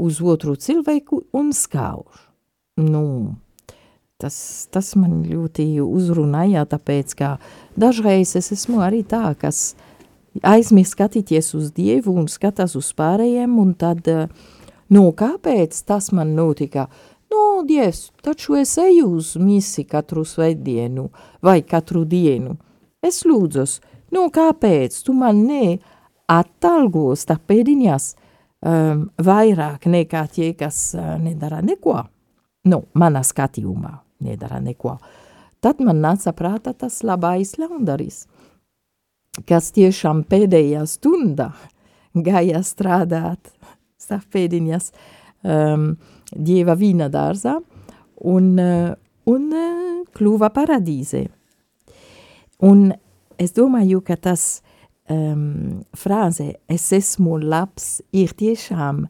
uz 0.00 0.20
otru 0.22 0.56
cilvēku 0.56 1.24
un 1.36 1.52
skauž. 1.54 2.26
Nu, 2.80 3.36
tas, 4.20 4.68
tas 4.72 4.94
man 4.96 5.20
ļoti 5.28 5.66
uzrunāja, 5.84 6.64
tāpēc, 6.70 7.14
ka 7.18 7.34
dažreiz 7.76 8.36
es 8.38 8.52
esmu 8.54 8.80
arī 8.84 9.02
tā, 9.04 9.34
kas 9.38 9.74
aizmirst 10.46 10.94
skatīties 10.96 11.52
uz 11.58 11.70
Dievu 11.76 12.14
un 12.16 12.30
skatās 12.30 12.76
uz 12.78 12.92
pārējiem, 12.96 13.58
un 13.60 13.74
tad, 13.78 14.06
nu, 14.88 15.04
kāpēc 15.12 15.82
tas 15.86 16.12
man 16.16 16.36
notika? 16.38 16.88
Nu, 16.88 17.09
Dievs, 17.66 18.10
taču 18.22 18.56
es 18.60 18.76
eju 18.78 19.08
uz 19.16 19.34
misi 19.40 19.84
katru 19.88 20.24
svētdienu 20.24 21.08
vai 21.42 21.60
katru 21.62 22.04
dienu. 22.04 22.56
Es 23.02 23.22
lūdzos, 23.24 23.78
nu, 24.12 24.26
kāpēc 24.32 24.96
tu 25.06 25.14
man 25.16 25.44
ne 25.46 25.78
atalgos 26.30 27.24
tā 27.28 27.38
pēdiņās 27.38 28.10
um, 28.12 29.06
vairāk 29.18 29.88
nekā 29.90 30.26
tie, 30.34 30.52
kas 30.58 30.90
uh, 30.98 31.16
nedara 31.22 31.60
neko? 31.64 31.96
Nu, 32.68 32.82
manā 32.94 33.22
skatījumā 33.24 33.94
nedara 34.26 34.60
neko. 34.60 34.98
Tad 35.60 35.80
man 35.84 36.00
nāca 36.04 36.32
prātā 36.36 36.72
tas 36.76 37.00
labais 37.04 37.56
laundaris, 37.60 38.24
kas 39.48 39.72
tiešām 39.76 40.24
pēdējā 40.28 40.84
stundā 40.88 41.50
gāja 42.14 42.62
strādāt 42.66 43.52
stāvpēdiņas, 44.04 44.90
um, 45.44 45.92
Dieva 46.36 46.76
vīna 46.78 47.08
dārzā 47.10 47.56
un, 48.30 48.52
un 49.26 49.46
kļuva 50.14 50.50
paradīze. 50.54 51.26
Un 52.66 52.90
es 53.40 53.54
domāju, 53.56 54.02
ka 54.04 54.16
tas 54.20 54.60
um, 55.08 55.82
frāze 55.96 56.52
es 56.68 56.90
esmu 56.92 57.38
labs 57.40 58.00
ir 58.12 58.34
tiešām 58.36 59.06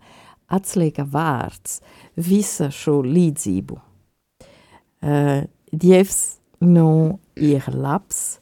atslēga 0.51 1.07
vārds 1.07 1.81
visa 2.17 2.71
šo 2.75 3.01
līdzību. 3.07 3.79
Uh, 5.01 5.47
Dievs 5.71 6.41
nu 6.67 7.19
ir 7.39 7.67
labs, 7.71 8.41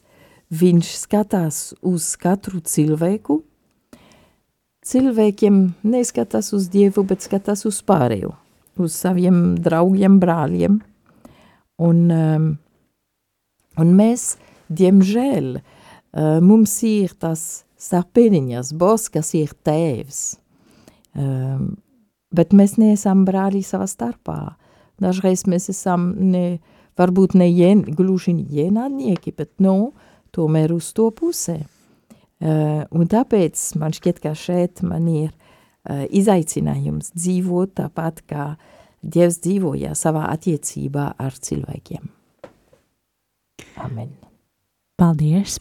viņš 0.49 0.91
skatās 1.05 1.59
uz 1.85 2.11
katru 2.19 2.59
cilvēku, 2.65 3.39
cilvēkiem 4.89 5.61
neskatās 5.85 6.51
uz 6.57 6.67
Dievu, 6.73 7.05
bet 7.05 7.21
skatās 7.25 7.67
uz 7.69 7.83
pārējo 7.85 8.33
uz 8.83 8.95
saviem 8.95 9.57
draugiem, 9.61 10.19
brāļiem. 10.21 10.79
Un, 11.79 11.99
um, 12.11 12.47
un 13.79 13.91
mēs, 13.95 14.33
diemžēl, 14.67 15.59
uh, 15.59 16.39
mums 16.43 16.73
ir 16.87 17.15
tas 17.19 17.63
sapiniņas, 17.79 18.73
bos, 18.75 19.07
kas 19.13 19.31
ir 19.39 19.53
tēvs. 19.63 20.23
Um, 21.15 21.77
bet 22.35 22.53
mēs 22.53 22.77
neesam 22.81 23.23
brāļi 23.27 23.63
savā 23.65 23.87
starpā. 23.89 24.39
Dažreiz 24.99 25.45
mēs 25.47 25.69
esam 25.71 26.11
ne, 26.19 26.59
varbūt 26.99 27.37
ne 27.39 27.47
jen, 27.47 27.85
gluži 27.95 28.35
ienaidnieki, 28.35 29.33
bet 29.37 29.53
no, 29.63 29.93
tomēr 30.35 30.75
uz 30.75 30.91
to 30.93 31.07
pusē. 31.15 31.61
Uh, 32.39 32.83
un 32.95 33.07
tāpēc 33.11 33.59
man 33.79 33.95
šķiet, 33.95 34.19
ka 34.23 34.35
šeit 34.37 34.83
man 34.87 35.07
ir 35.11 35.31
uh, 35.31 35.48
izaicinājums 35.89 37.13
dzīvot 37.15 37.75
tāpat, 37.81 38.23
kā 38.29 38.51
Dievs 38.99 39.37
dzīvoja 39.45 39.93
savā 39.95 40.25
attiecībā 40.33 41.13
ar 41.23 41.35
cilvēkiem. 41.39 42.09
Amen. 43.79 44.11
Paldies! 44.99 45.59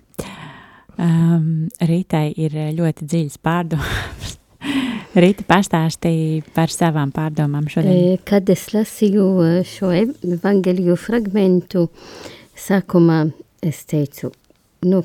Um, 0.99 1.69
Rītai 1.79 2.33
ir 2.35 2.57
ļoti 2.75 3.07
dziļas 3.07 3.39
pārdomas. 3.47 4.35
Rīta 5.23 5.45
pastāstīja 5.47 6.43
par 6.55 6.73
savām 6.75 7.13
pārdomām 7.15 7.69
šodien. 7.71 8.19
Kad 8.27 8.51
es 8.51 8.67
lasīju 8.75 9.29
šo 9.67 9.93
evangeliju 9.95 10.99
fragmentu, 10.99 11.87
sākumā 12.59 13.21
es 13.63 13.85
teicu, 13.89 14.33
nu, 14.91 15.05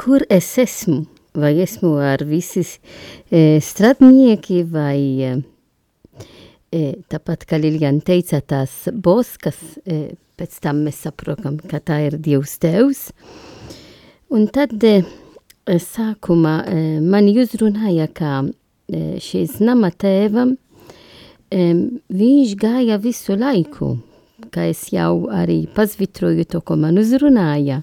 kur 0.00 0.24
es 0.32 0.48
esmu? 0.60 1.04
Vai 1.36 1.54
esmu 1.64 1.96
ar 2.02 2.24
visi 2.26 2.64
e, 2.64 3.58
strādnieki, 3.62 4.62
vai 4.72 5.00
e, 5.22 5.34
e, 6.72 6.82
tāpat 7.12 7.46
kā 7.48 7.60
Lilian 7.60 8.00
teica, 8.04 8.40
tās 8.40 8.86
boskas, 8.92 9.58
e, 9.86 10.16
pēc 10.36 10.58
tam 10.64 10.84
mēs 10.86 11.04
saprotam, 11.06 11.60
ka 11.60 11.80
tā 11.80 12.02
ir 12.08 12.18
Dievs 12.20 12.58
Tevs. 12.62 13.06
Un 14.34 14.48
tad 14.52 14.74
e, 14.84 15.00
sākumā 15.66 16.56
e, 16.66 16.82
mani 17.02 17.36
uzrunāja, 17.42 18.08
ka 18.14 18.42
e, 18.42 19.16
šīs 19.22 19.58
nama 19.64 19.90
tēvam, 19.90 20.56
e, 21.50 21.70
viņš 22.10 22.54
gāja 22.60 22.98
visu 23.02 23.38
laiku, 23.38 23.96
kā 24.52 24.68
es 24.70 24.86
jau 24.92 25.26
arī 25.32 25.64
pazvitroju 25.74 26.46
to, 26.50 26.60
ko 26.60 26.76
man 26.80 26.98
uzrunāja, 27.00 27.82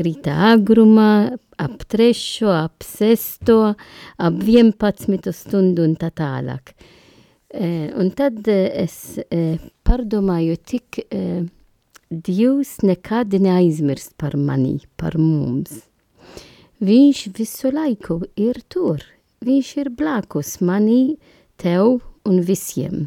rīta 0.00 0.34
agrumā, 0.52 1.36
ap 1.60 1.84
trešo, 1.90 2.50
ap 2.52 2.84
sesto, 2.86 3.74
ap 4.18 4.42
vienpadsmito 4.42 5.32
stundu 5.36 5.84
un 5.84 5.96
tā 6.00 6.10
tālāk. 6.16 6.74
E, 7.52 7.92
un 8.00 8.08
tad 8.16 8.40
e, 8.48 8.60
es 8.84 9.18
e, 9.28 9.58
pārdomāju, 9.84 10.56
tik 10.64 11.02
e, 11.08 11.42
Dievs 12.12 12.82
nekad 12.84 13.32
neaizmirst 13.40 14.18
par 14.20 14.34
mani, 14.36 14.82
par 15.00 15.14
mums. 15.16 15.78
Viņš 16.84 17.22
visu 17.38 17.70
laiku 17.72 18.18
ir 18.36 18.58
tur, 18.68 19.00
viņš 19.40 19.70
ir 19.80 19.88
blakus 19.96 20.58
mani, 20.60 21.16
tev 21.56 22.02
un 22.28 22.42
visiem. 22.44 23.06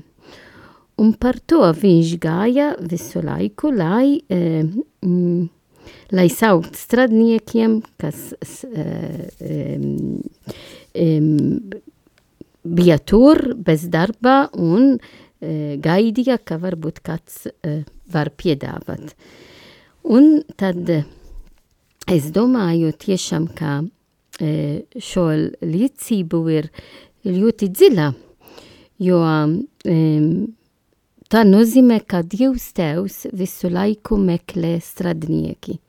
Un 0.97 1.11
par 1.21 1.37
to 1.45 1.59
viņš 1.75 2.15
gāja 2.23 2.71
visu 2.79 3.21
laiku, 3.21 3.69
lai 3.75 4.21
e, 4.25 4.39
mm, 5.05 5.43
lai 6.15 6.27
saukt 6.31 6.77
stradniekiem, 6.79 7.79
kas 8.01 8.63
um, 8.67 10.21
um, 10.93 11.29
bija 12.65 12.97
tur 12.99 13.53
bez 13.55 13.87
darba 13.93 14.45
un 14.53 14.95
uh, 14.95 15.73
gaidīja, 15.81 16.39
ka 16.43 16.59
varbūt 16.61 17.01
kāds 17.05 17.45
var 18.11 18.31
piedāvāt. 18.37 19.15
Un 20.05 20.43
tad 20.57 20.89
es 22.11 22.29
domāju 22.33 22.91
tiešām, 22.93 23.47
ka 23.57 23.79
šo 25.01 25.25
līdzību 25.65 26.41
ir 26.53 26.69
ļoti 27.25 27.69
dziļa, 27.71 28.09
jo 29.07 29.21
tā 31.31 31.43
nozīmē, 31.47 32.01
ka 32.07 32.21
Dievs 32.21 32.71
Tevs 32.77 33.25
visu 33.33 33.69
laiku 33.73 34.17
meklē 34.21 34.75
stradnieki. 34.83 35.79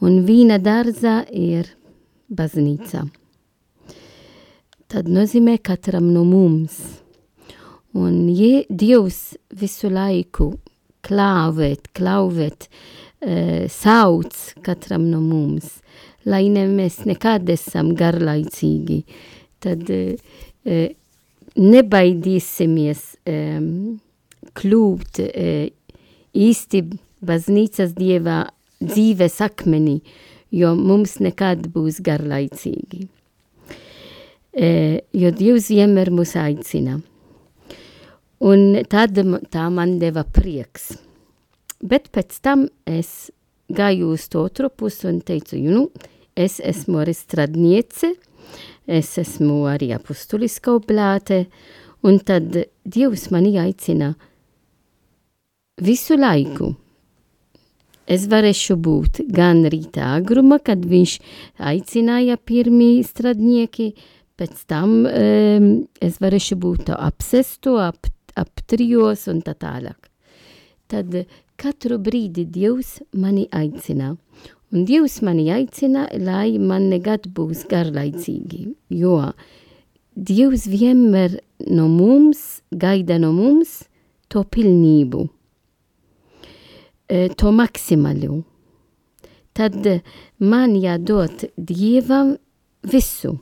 Un 0.00 0.22
vīna 0.24 0.56
dārza 0.62 1.22
ir 1.28 1.68
baznīca. 2.32 3.04
Tad 4.90 5.10
nozīmē 5.12 5.58
katram 5.62 6.08
no 6.14 6.24
mums. 6.26 6.78
Un 7.94 8.28
ja 8.30 8.64
Dievs 8.70 9.36
visu 9.60 9.90
laiku 9.90 10.52
klāvēt, 11.06 11.90
klauvēt, 11.96 12.66
uh, 12.66 13.66
sauc 13.70 14.36
katram 14.64 15.08
no 15.10 15.20
mums, 15.24 15.80
lai 16.26 16.46
ne 16.52 16.66
mēs 16.70 17.02
nekad 17.08 17.48
esam 17.50 17.94
garlaicīgi, 17.98 19.00
tad 19.60 19.90
uh, 19.90 20.84
nebaidīsimies 21.56 23.02
um, 23.26 23.98
kļūt 24.56 25.20
īsti 26.34 26.82
baznīcas 27.26 27.94
dievā 27.96 28.42
dzīves 28.80 29.40
akmenī, 29.44 30.00
jo 30.50 30.74
mums 30.78 31.18
nekad 31.20 31.68
būs 31.74 32.00
garlaicīgi. 32.04 33.06
Uh, 34.50 34.98
jo 35.14 35.30
Dievs 35.30 35.68
vienmēr 35.70 36.10
mūs 36.10 36.34
aicina. 36.34 36.96
Un 38.42 38.80
tad 38.90 39.18
tā 39.52 39.66
man 39.70 39.98
deva 40.00 40.24
prieks. 40.24 40.90
Bet 41.80 42.08
pēc 42.10 42.40
tam 42.42 42.64
es 42.88 43.30
gāju 43.70 44.10
uz 44.16 44.26
to 44.32 44.42
otru 44.48 44.70
pusi 44.74 45.06
un 45.06 45.20
teicu, 45.20 45.60
nu, 45.62 45.86
es 46.34 46.58
esmu 46.58 46.98
arī 47.04 47.14
stradniece, 47.14 48.14
es 48.90 49.12
esmu 49.22 49.62
arī 49.70 49.92
apustuliska 49.94 50.74
oblāte, 50.80 51.44
un 52.02 52.18
tad 52.18 52.56
Dievs 52.84 53.28
mani 53.30 53.54
aicina 53.60 54.16
visu 55.84 56.18
laiku. 56.18 56.74
Es 58.10 58.24
varēšu 58.30 58.74
būt 58.82 59.20
gan 59.30 59.62
rītā 59.70 60.16
agruma, 60.16 60.58
kad 60.58 60.82
viņš 60.82 61.18
aicināja 61.62 62.36
pirmie 62.42 63.04
stradnieki, 63.06 63.92
pēc 64.40 64.64
tam 64.66 65.04
um, 65.06 65.68
es 66.02 66.18
varēšu 66.22 66.58
būt 66.58 66.90
apsesto 66.96 67.76
ap 67.78 68.10
ap 68.38 68.62
trijos 68.70 69.26
un 69.30 69.42
tā 69.44 69.54
tālāk. 69.58 70.08
Tad 70.90 71.14
katru 71.60 71.98
brīdi 72.02 72.46
Dievs 72.50 72.98
mani 73.12 73.46
aicina. 73.52 74.14
Un 74.70 74.86
Dievs 74.86 75.18
mani 75.26 75.48
aicina, 75.50 76.06
lai 76.14 76.58
man 76.58 76.88
negad 76.92 77.26
būs 77.34 77.66
garlaicīgi, 77.70 78.70
jo 78.94 79.18
Dievs 80.14 80.66
vienmēr 80.70 81.40
no 81.70 81.88
mums, 81.90 82.62
gaida 82.70 83.18
no 83.18 83.32
mums 83.34 83.84
to 84.30 84.44
pilnību, 84.46 85.26
to 87.10 87.52
maksimalu. 87.52 88.42
Tad 89.52 89.86
man 90.38 90.76
jādod 90.78 91.48
Dievam 91.56 92.36
visu. 92.86 93.38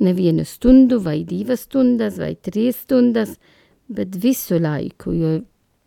Nevienu 0.00 0.44
stundu 0.46 1.00
vai 1.02 1.22
divas 1.26 1.66
stundas 1.66 2.18
vai 2.18 2.34
trīs 2.34 2.82
stundas, 2.84 3.36
bet 3.88 4.16
visu 4.16 4.58
laiku, 4.58 5.12
jo 5.14 5.32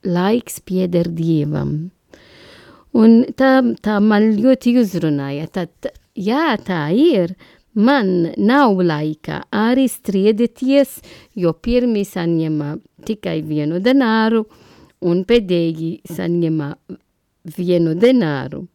laiks 0.08 0.62
pieder 0.66 1.10
Dievam. 1.12 1.90
Un 2.98 3.24
tā, 3.38 3.62
tā 3.84 4.00
man 4.02 4.32
ļoti 4.38 4.78
uzrunāja. 4.82 5.48
Tad, 5.54 5.92
jā, 6.16 6.56
tā 6.68 6.88
ir. 6.96 7.36
Man 7.78 8.32
nav 8.42 8.80
laika 8.82 9.44
arī 9.54 9.86
striedeties, 9.92 10.96
jo 11.38 11.52
pirmie 11.54 12.02
saņēma 12.10 12.72
tikai 13.06 13.44
vienu 13.46 13.78
denāru, 13.86 14.48
un 15.06 15.24
pēdējie 15.28 16.02
saņēma 16.10 16.72
vienu 17.58 17.94
denāru. 17.98 18.66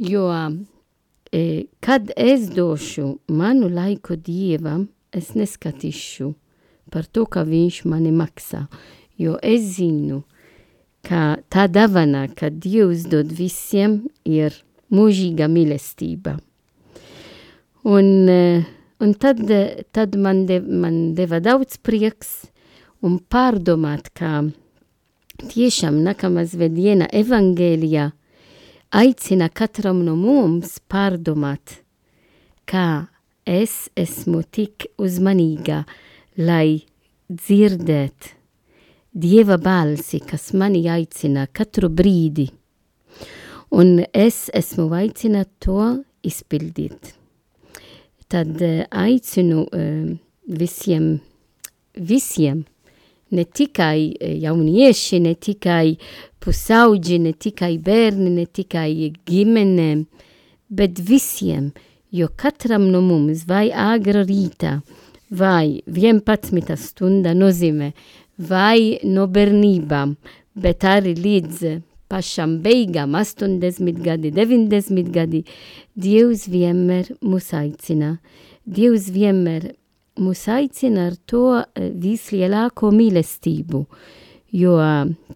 Jo, 0.00 0.28
e, 1.32 1.66
kad 1.80 2.12
es 2.16 2.48
došu 2.54 3.18
manu 3.28 3.68
laiku 3.68 4.16
Dievam, 4.16 4.88
es 5.12 5.34
neskatīšu 5.36 6.32
par 6.90 7.06
to, 7.06 7.26
ka 7.26 7.44
viņš 7.46 7.84
mani 7.90 8.12
maksā. 8.14 8.66
Jo 9.20 9.36
es 9.42 9.76
zinu, 9.76 10.22
ka 11.06 11.38
tā 11.52 11.66
dāvana, 11.68 12.26
ka 12.34 12.50
Dievs 12.50 13.06
dod 13.10 13.32
visiem, 13.32 14.06
ir 14.24 14.56
mūžīga 14.90 15.48
mīlestība. 15.50 16.38
Un, 17.84 18.28
eh, 18.28 18.64
un 19.00 19.14
tad, 19.14 19.40
tad 19.92 20.16
man, 20.16 20.44
de, 20.46 20.60
man 20.60 21.14
deva 21.14 21.40
daudz 21.40 21.78
prieks 21.80 22.50
un 23.02 23.18
pārdomāt, 23.18 24.10
ka 24.12 24.50
tiešām 25.40 26.00
nākamā 26.04 26.44
svētdiena 26.48 27.08
evangēlijā 27.16 28.10
aicina 28.90 29.48
katram 29.48 30.02
no 30.04 30.16
mums 30.18 30.78
pārdomāt, 30.90 31.80
kā 32.66 33.06
es 33.46 33.88
esmu 33.98 34.42
tik 34.50 34.90
uzmanīga, 34.98 35.84
lai 36.36 36.82
dzirdēt 37.30 38.34
Dieva 39.10 39.56
balsi, 39.58 40.20
kas 40.22 40.52
mani 40.54 40.84
aicina 40.86 41.48
katru 41.50 41.88
brīdi, 41.90 42.44
un 43.74 44.04
es 44.14 44.44
esmu 44.54 44.86
aicināta 44.94 45.50
to 45.66 45.86
izpildīt. 46.22 47.16
Tad 48.30 48.62
uh, 48.62 48.84
aicinu 48.94 49.64
uh, 49.66 50.12
visiem, 50.46 51.08
visiem, 51.98 52.62
ne 53.30 53.44
tikai 53.44 54.14
jaunieši, 54.42 55.20
ne 55.24 55.34
tikai 55.34 55.96
pusauģi, 56.40 57.18
ne 57.26 57.32
tikai 57.32 57.76
bērni, 57.84 58.30
ne 58.38 58.46
tikai 58.46 59.12
ģimenēm, 59.28 60.06
bet 60.70 61.02
visiem, 61.02 61.70
jo 62.10 62.30
katram 62.36 62.88
no 62.90 63.02
mums 63.04 63.44
vai 63.48 63.68
agra 63.70 64.24
rītā, 64.26 64.80
vai 65.30 65.80
11 65.86 66.76
stunda 66.80 67.34
nozīmē, 67.36 67.92
vai 68.38 68.98
no 69.04 69.28
bērnībām, 69.30 70.16
bet 70.54 70.86
arī 70.88 71.14
līdz 71.14 71.80
pašam 72.10 72.58
beigām, 72.64 73.14
80 73.14 74.02
gadi, 74.02 74.32
90 74.34 75.12
gadi, 75.14 75.44
Dievs 76.00 76.46
vienmēr 76.48 77.12
mūs 77.20 77.50
aicina. 77.54 78.16
Dievs 78.64 79.10
vienmēr 79.12 79.74
mūs 80.20 80.46
aicina 80.52 81.08
ar 81.10 81.16
to 81.26 81.62
vislielāko 81.76 82.92
mīlestību, 82.94 83.84
jo 84.60 84.76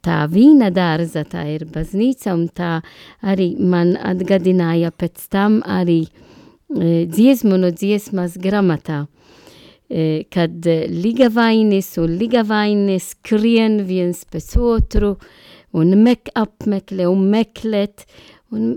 tā 0.05 0.18
vīna 0.31 0.70
dārza, 0.75 1.25
tā 1.25 1.47
ir 1.55 1.66
baznīca, 1.70 2.35
un 2.35 2.49
tā 2.53 2.77
arī 3.23 3.55
man 3.59 3.97
atgadināja 3.97 4.92
pēc 4.92 5.27
tam 5.33 5.62
arī 5.64 6.05
dziesmu 6.68 7.59
no 7.61 7.70
dziesmas 7.75 8.38
gramatā 8.40 9.05
kad 10.33 10.66
ligavainis 10.90 11.90
un 12.01 12.16
ligavainis 12.18 13.11
skrien 13.12 13.83
viens 13.87 14.25
pēc 14.25 14.55
otru 14.57 15.12
un 15.77 15.94
mek 16.03 16.31
apmeklē 16.35 17.07
un 17.11 17.29
meklēt. 17.31 18.07
Un 18.55 18.77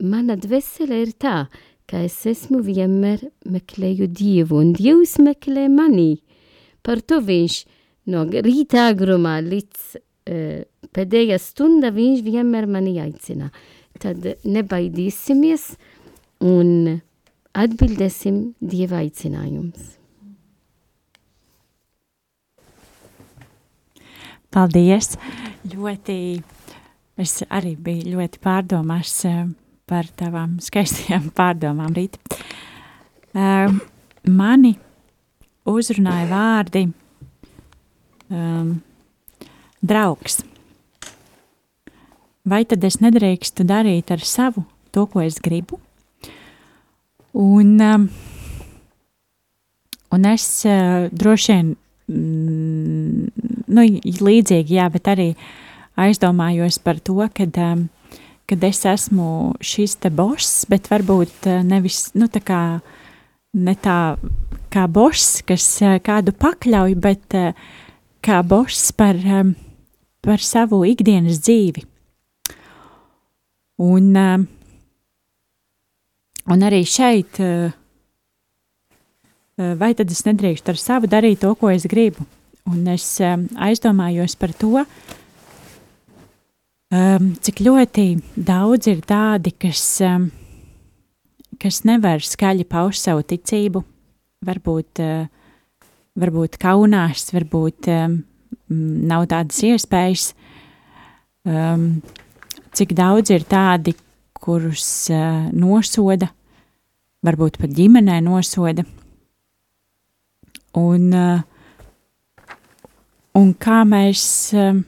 mana 0.00 0.36
dvēsele 0.36 1.02
ir 1.04 1.14
tā, 1.20 1.46
ka 1.90 2.00
es 2.06 2.16
esmu 2.28 2.62
vienmēr 2.64 3.26
meklēju 3.50 4.08
Dievu, 4.08 4.60
un 4.62 4.72
Dievs 4.76 5.18
meklē 5.22 5.66
mani. 5.72 6.22
Par 6.84 7.02
to 7.04 7.20
viņš 7.24 7.58
no 8.12 8.24
rīta 8.28 8.88
agrumā 8.92 9.38
līdz 9.44 9.96
uh, 9.96 10.62
pēdējā 10.94 11.38
stunda 11.42 11.92
viņš 11.94 12.22
vienmēr 12.26 12.68
mani 12.70 12.96
aicina. 13.02 13.50
Tad 14.00 14.24
nebaidīsimies 14.44 15.74
un 16.44 16.96
atbildēsim 17.54 18.40
Dieva 18.60 19.02
aicinājums. 19.04 19.92
Paldies! 24.54 25.16
Ļoti, 25.66 26.16
es 27.18 27.40
arī 27.48 27.72
biju 27.80 28.12
ļoti 28.14 28.40
pārdomās 28.44 29.14
uh, 29.26 29.46
par 29.88 30.08
tavām 30.16 30.58
skaistajām 30.64 31.30
pārdomām 31.36 31.94
rīt. 31.96 32.18
Uh, 33.34 33.72
mani 34.30 34.74
uzrunāja 35.68 36.28
vārdi 36.30 36.84
um, 38.30 38.76
draugs. 39.84 40.42
Vai 42.44 42.64
tad 42.68 42.84
es 42.84 43.00
nedrīkstu 43.00 43.64
darīt 43.64 44.12
ar 44.12 44.24
savu 44.24 44.66
to, 44.92 45.06
ko 45.08 45.22
es 45.24 45.40
gribu? 45.42 45.80
Un, 47.34 47.72
um, 47.82 48.04
un 50.14 50.28
es 50.30 50.46
uh, 50.68 51.08
droši 51.10 51.54
vien 51.54 51.72
mm, 52.12 53.48
nu, 53.74 53.86
līdzīgi, 54.28 54.76
jā, 54.76 54.86
bet 54.92 55.10
arī 55.10 55.30
aizdomājos 55.98 56.78
par 56.84 57.00
to, 57.02 57.18
kad, 57.34 57.58
um, 57.58 57.88
kad 58.48 58.64
es 58.66 58.84
esmu 58.88 59.54
šis 59.64 59.96
te 60.02 60.10
boss, 60.12 60.64
bet 60.68 60.90
varbūt 60.92 61.48
uh, 61.48 61.62
nevis, 61.64 62.10
nu, 62.18 62.28
tā 62.28 62.42
kā 62.44 62.60
ne 63.54 63.74
tā 63.80 64.16
kā 64.74 64.84
boss, 64.90 65.40
kas 65.46 65.64
uh, 65.84 65.96
kādu 66.04 66.34
pakļauj, 66.36 66.96
bet 67.00 67.36
uh, 67.38 67.54
kā 68.24 68.42
boss 68.46 68.92
par, 68.96 69.16
par 70.24 70.44
savu 70.44 70.84
ikdienas 70.88 71.40
dzīvi. 71.44 71.86
Un, 73.84 74.12
uh, 74.12 74.44
un 76.52 76.68
arī 76.68 76.84
šeit, 76.86 77.40
uh, 77.42 77.72
vai 79.78 79.92
tad 79.96 80.10
es 80.10 80.24
nedrīkstu 80.26 80.74
ar 80.74 80.80
savu 80.80 81.10
darīt 81.10 81.42
to, 81.44 81.54
ko 81.58 81.72
es 81.72 81.86
gribu? 81.90 82.26
Un 82.64 82.86
es 82.88 83.06
aizdomājos 83.20 84.38
par 84.40 84.54
to, 84.56 84.86
um, 86.92 87.32
cik 87.40 87.62
ļoti 87.64 88.06
daudz 88.36 88.90
ir 88.90 89.00
tādi, 89.06 89.54
kas, 89.56 89.82
um, 90.04 90.28
kas 91.60 91.82
nevar 91.88 92.24
skaļi 92.24 92.66
paust 92.68 93.06
savu 93.06 93.24
ticību, 93.28 93.84
varbūt, 94.44 95.02
uh, 95.04 95.26
varbūt 96.20 96.58
kaunās, 96.60 97.30
varbūt 97.34 97.90
um, 97.94 98.18
nav 98.68 99.28
tādas 99.32 99.62
iespējas. 99.64 100.32
Um, 101.44 102.02
cik 102.74 102.94
daudz 102.96 103.30
ir 103.34 103.44
tādi, 103.48 103.94
kurus 104.44 105.08
uh, 105.12 105.46
nosoda, 105.52 106.28
varbūt 107.24 107.58
pat 107.60 107.72
ģimenē 107.76 108.20
nosoda. 108.24 108.84
Un, 110.74 111.12
uh, 111.14 112.48
un 113.38 113.52
kā 113.60 113.84
mēs, 113.88 114.24
uh, 114.56 114.80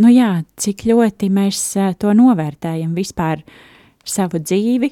nu 0.00 0.10
jā, 0.12 0.30
cik 0.60 0.86
ļoti 0.90 1.30
mēs 1.32 1.62
to 2.00 2.14
novērtējam 2.16 2.94
vispār 2.96 3.44
savu 4.06 4.40
dzīvi, 4.42 4.90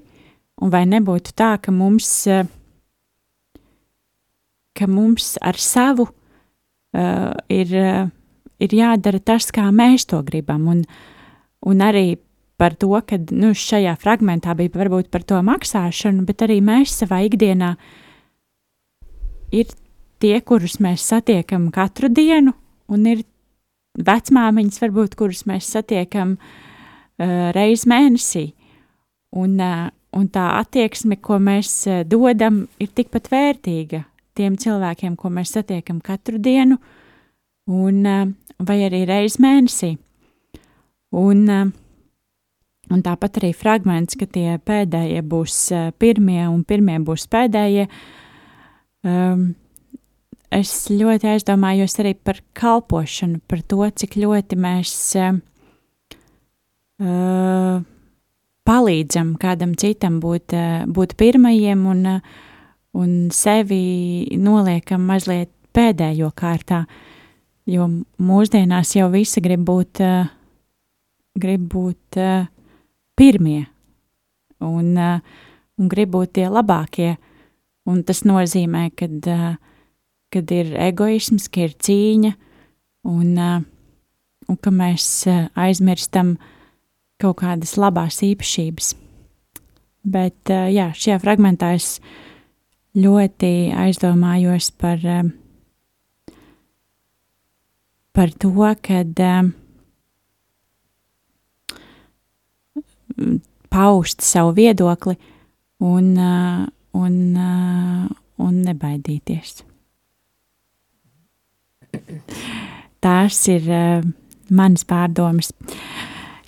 un 0.63 0.73
vai 0.73 0.85
nebūtu 0.89 1.35
tā, 1.39 1.55
ka 1.63 1.73
mums, 1.75 2.11
ka 4.79 4.89
mums 4.91 5.35
ar 5.41 5.59
savu 5.63 6.09
uh, 6.11 7.33
ir, 7.49 7.75
ir 8.59 8.79
jādara 8.81 9.21
tas, 9.21 9.51
kā 9.55 9.69
mēs 9.75 10.09
to 10.11 10.21
gribam, 10.27 10.69
un, 10.71 10.85
un 11.67 11.85
arī 11.85 12.19
par 12.59 12.75
to, 12.75 12.91
ka 13.07 13.21
nu, 13.31 13.53
šajā 13.55 13.95
fragmentā 14.03 14.55
bija 14.59 14.75
varbūt 14.81 15.13
par 15.15 15.23
to 15.23 15.39
maksāšanu, 15.47 16.27
bet 16.27 16.43
arī 16.47 16.59
mēs 16.65 16.97
savā 17.05 17.23
ikdienā 17.29 17.77
ir 19.55 19.71
tie, 20.19 20.35
kurus 20.43 20.81
mēs 20.83 21.07
satiekam 21.07 21.69
katru 21.75 22.11
dienu, 22.11 22.57
un 22.91 23.07
ir 23.07 23.23
vecmāmiņas, 24.07 24.81
varbūt, 24.83 25.17
kurus 25.19 25.45
mēs 25.49 25.71
satiekam 25.75 26.37
uh, 26.39 27.51
reiz 27.57 27.87
mēnesī. 27.89 28.53
Un, 29.37 29.59
uh, 29.61 29.89
un 30.17 30.29
tā 30.33 30.47
attieksme, 30.59 31.19
ko 31.21 31.41
mēs 31.43 31.73
uh, 31.91 32.05
dodam, 32.09 32.67
ir 32.81 32.93
tikpat 32.95 33.31
vērtīga 33.33 34.05
tiem 34.39 34.55
cilvēkiem, 34.61 35.17
ko 35.19 35.33
mēs 35.35 35.57
satiekam 35.57 35.99
katru 36.05 36.39
dienu, 36.39 36.79
un, 37.67 38.01
uh, 38.07 38.25
vai 38.63 38.81
arī 38.87 39.05
reiz 39.09 39.41
mēnesī. 39.43 39.97
Un, 41.17 41.45
uh, 41.49 41.69
Un 42.89 43.03
tāpat 43.05 43.37
arī 43.41 43.51
fragments, 43.53 44.17
ka 44.17 44.25
tie 44.33 44.57
pēdējie 44.65 45.21
būs 45.29 45.57
uh, 45.77 45.89
pirmie 46.01 46.41
un 46.49 46.63
pirmie 46.65 46.97
būs 47.05 47.27
pēdējie. 47.29 47.85
Um, 49.05 49.51
es 50.55 50.73
ļoti 50.93 51.29
aizdomājos 51.35 51.99
arī 52.01 52.15
par 52.17 52.41
kalpošanu, 52.57 53.41
par 53.49 53.63
to, 53.69 53.83
cik 54.01 54.17
ļoti 54.21 54.59
mēs 54.61 54.93
uh, 55.19 55.39
palīdzam 58.69 59.35
kādam 59.41 59.75
citam 59.79 60.19
būt, 60.25 60.55
uh, 60.57 60.87
būt 60.89 61.17
pirmajiem 61.21 61.85
un, 61.93 62.05
uh, 62.17 62.21
un 62.99 63.29
sevi 63.35 64.29
noliekam 64.41 65.05
mazliet 65.09 65.53
pēdējo 65.77 66.33
kārtā, 66.37 66.85
jo 67.69 67.89
mūsdienās 68.17 68.97
jau 68.97 69.11
visi 69.13 69.43
grib 69.45 69.67
būt, 69.69 70.03
uh, 70.05 70.27
grib 71.39 71.69
būt 71.75 72.21
uh, 72.23 72.49
pirmie 73.19 73.67
un, 74.65 74.97
uh, 74.97 75.21
un 75.79 75.89
grib 75.93 76.17
būt 76.17 76.39
tie 76.41 76.49
labākie. 76.51 77.17
Un 77.89 78.03
tas 78.05 78.21
nozīmē, 78.29 78.91
ka 78.97 79.07
uh, 79.09 79.55
kad 80.33 80.51
ir 80.53 80.73
egoisms, 80.77 81.49
ka 81.53 81.67
ir 81.67 81.75
cīņa 81.75 82.33
un, 83.09 83.35
uh, 83.39 83.61
un 84.49 84.61
ka 84.61 84.73
mēs 84.75 85.07
uh, 85.29 85.49
aizmirstam 85.59 86.37
kaut 87.19 87.41
kādas 87.43 87.77
labās 87.81 88.21
īpašības. 88.27 88.93
Bet 90.09 90.53
uh, 90.53 90.69
jā, 90.73 90.91
šajā 90.95 91.21
fragmentā 91.23 91.73
es 91.79 91.97
ļoti 92.99 93.71
aizdomājos 93.77 94.71
par, 94.81 95.05
par 98.17 98.35
to, 98.43 98.53
kad 98.83 99.23
paust 103.71 104.25
savu 104.27 104.57
viedokli 104.57 105.15
un, 105.85 106.11
un, 106.99 107.17
un 108.49 108.61
nebaidīties. 108.67 109.68
Tās 113.05 113.41
ir 113.51 113.69
uh, 113.71 114.07
manas 114.51 114.85
pārdomas. 114.89 115.53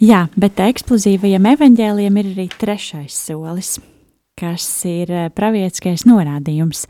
Jā, 0.00 0.24
bet 0.40 0.60
eksplozīvajam 0.64 1.46
evaņģēliem 1.52 2.18
ir 2.22 2.28
arī 2.32 2.46
trešais 2.60 3.16
solis, 3.28 3.74
kas 4.40 4.64
ir 4.88 5.12
pravietiskais 5.36 6.06
norādījums, 6.08 6.86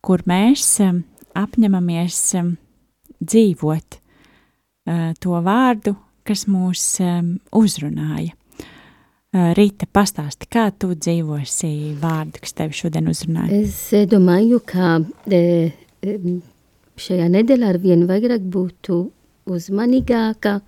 kur 0.00 0.24
mēs 0.28 0.64
um, 0.84 1.02
apņemamies 1.36 2.20
um, 2.40 2.54
dzīvot 3.20 3.98
uh, 4.00 5.10
to 5.20 5.42
vārdu, 5.44 5.94
kas 6.24 6.46
mūs 6.48 6.84
um, 7.04 7.34
uzrunāja. 7.60 8.32
Uh, 8.32 9.52
Rīta, 9.54 9.86
pastāsti, 9.86 10.48
kā 10.50 10.70
tu 10.74 10.94
dzīvosi 10.96 11.98
vārdu, 12.00 12.40
kas 12.42 12.56
tevi 12.56 12.80
šodien 12.80 13.12
uzrunāja? 13.12 13.60
Es 13.60 14.08
domāju, 14.10 14.58
ka 14.66 14.96
e, 15.30 15.70
šajā 17.00 17.28
nedēļā 17.32 17.70
ar 17.72 17.78
vien 17.82 18.06
vairāk 18.08 18.44
būtu 18.52 18.98
uzmanīgāka, 19.50 20.60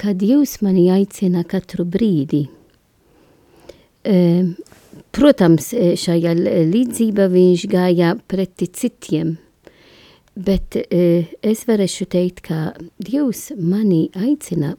kad 0.00 0.18
Dievs 0.20 0.58
mani 0.64 0.88
aicina 0.92 1.44
katru 1.48 1.84
brīdi. 1.88 2.46
E, 4.00 4.16
protams, 5.12 5.70
šajā 6.00 6.34
līdzība 6.70 7.28
viņš 7.32 7.66
gāja 7.70 8.14
preti 8.30 8.70
citiem, 8.72 9.34
bet 10.34 10.78
e, 10.80 11.02
es 11.44 11.66
varēšu 11.68 12.08
teikt, 12.16 12.42
ka 12.48 12.72
Dievs 12.98 13.50
mani 13.60 14.06
aicina 14.16 14.74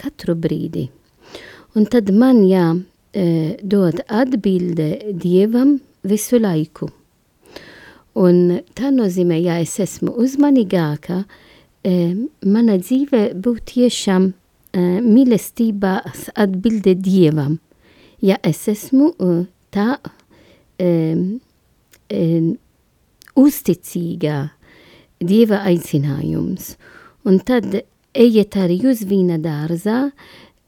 katru 0.00 0.36
brīdi. 0.38 0.88
Un 1.74 1.88
tad 1.90 2.10
man 2.14 2.44
jādod 2.46 4.04
atbilde 4.06 4.90
Dievam 5.12 5.78
visu 6.06 6.38
laiku. 6.40 6.92
Un 8.14 8.60
tā 8.78 8.92
nozīmē, 8.94 9.40
ja 9.42 9.58
es 9.58 9.74
esmu 9.82 10.12
uzmanīgāka, 10.22 11.24
mana 12.46 12.76
dzīve 12.78 13.24
būtu 13.34 13.64
tiešām 13.72 14.28
mīlestības 15.04 16.28
atbilde 16.38 16.94
Dievam. 16.94 17.58
Ja 18.22 18.38
es 18.46 18.62
esmu 18.70 19.10
tā 19.74 19.88
uzticīgā 23.34 24.38
Dieva 25.24 25.60
aicinājums, 25.66 26.74
un 27.26 27.38
tad 27.42 27.82
ejiet 28.14 28.56
arī 28.60 28.78
uz 28.90 29.02
vīna 29.08 29.38
dārzā, 29.42 30.10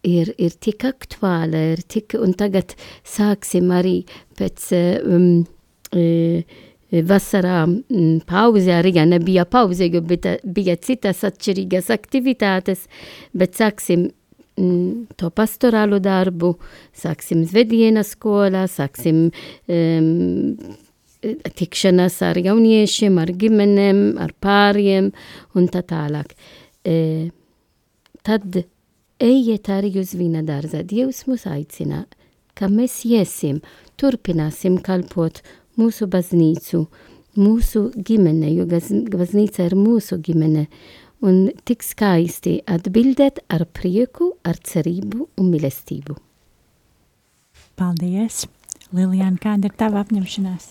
ir, 0.06 0.32
ir 0.38 0.54
tik 0.62 0.86
aktuāla, 0.86 1.60
ir 1.74 1.82
tik, 1.86 2.14
un 2.18 2.34
tagad 2.38 2.74
sāksim 3.06 3.70
arī 3.74 4.00
pēc 4.38 4.70
um, 5.02 5.44
uh, 5.92 6.56
vasarā 6.90 7.64
um, 7.66 8.20
pauzē, 8.26 8.78
arī 8.80 8.94
ja 8.96 9.06
nebija 9.08 9.44
pauze, 9.44 9.88
jo 9.90 10.02
bija, 10.02 10.76
citas 10.76 11.24
atšķirīgas 11.26 11.90
aktivitātes, 11.94 12.86
bet 13.34 13.58
sāksim 13.58 14.08
um, 14.56 15.06
to 15.18 15.30
pastorālu 15.30 16.00
darbu, 16.02 16.54
sāksim 16.94 17.44
zvedienas 17.48 18.14
skolā, 18.14 18.66
sāksim 18.70 19.28
um, 19.28 20.76
tikšanās 21.56 22.20
ar 22.22 22.38
jauniešiem, 22.38 23.18
ar 23.18 23.32
ģimenēm, 23.34 24.02
ar 24.22 24.32
pāriem 24.42 25.10
un 25.56 25.68
tā 25.72 25.82
tālāk. 25.86 26.34
E, 26.86 27.30
tad 28.26 28.62
ejiet 29.22 29.70
arī 29.72 29.96
uz 30.02 30.14
vīna 30.18 30.44
dārza. 30.46 30.84
Dievs 30.86 31.24
mūs 31.26 31.46
aicina, 31.50 32.04
ka 32.56 32.70
mēs 32.72 33.02
iesim, 33.08 33.62
turpināsim 34.00 34.78
kalpot 34.84 35.42
mūsu 35.80 36.08
baznīcu, 36.10 36.84
mūsu 37.36 37.88
ģimene, 37.96 38.52
jo 38.54 38.66
baznīca 38.66 39.66
ir 39.66 39.76
mūsu 39.78 40.18
ģimene, 40.24 40.66
un 41.26 41.46
tik 41.64 41.84
skaisti 41.84 42.58
atbildēt 42.68 43.42
ar 43.52 43.66
prieku, 43.72 44.34
ar 44.44 44.58
cerību 44.60 45.28
un 45.36 45.52
mīlestību. 45.52 46.16
Paldies! 47.76 48.46
Lilijāna, 48.94 49.36
kāda 49.42 49.66
ir 49.68 49.74
tava 49.76 50.00
apņemšanās? 50.04 50.70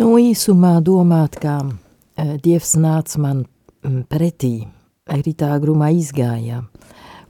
Nu, 0.00 0.14
īsumā 0.22 0.78
domāt, 0.86 1.36
kā 1.42 1.58
uh, 1.66 2.34
Dievs 2.42 2.76
nāca 2.80 3.20
man 3.20 3.44
pretī, 4.10 4.54
rītā 5.10 5.50
grumā 5.60 5.90
izgāja, 5.98 6.62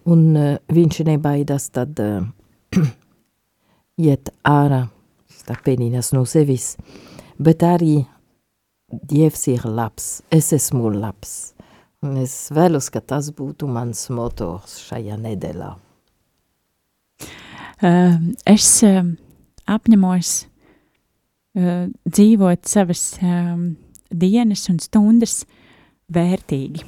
un 0.09 0.25
uh, 0.37 0.53
viņš 0.71 1.03
nebaidās 1.09 1.71
tad 1.75 2.01
uh, 2.05 2.23
iet 4.07 4.31
ārā, 4.47 4.85
starpēnīnas 5.51 6.13
no 6.15 6.25
sevis, 6.29 6.77
bet 7.39 7.63
arī 7.67 8.07
Dievs 8.91 9.45
ir 9.47 9.63
labs, 9.71 10.23
es 10.35 10.49
esmu 10.53 10.91
labs. 10.91 11.55
Un 12.03 12.17
es 12.19 12.51
vēlos, 12.51 12.89
ka 12.91 12.99
tas 12.99 13.29
būtu 13.31 13.69
mans 13.71 14.09
motors 14.11 14.81
šajā 14.83 15.15
nedēļā. 15.21 15.69
Uh, 17.81 18.17
es 18.51 18.67
uh, 18.83 19.05
apņemos 19.71 20.33
uh, 20.43 21.87
dzīvot 21.87 22.67
savas 22.67 23.05
um, 23.23 23.77
dienas 24.11 24.67
un 24.73 24.81
stundas 24.83 25.45
vērtīgi. 26.11 26.83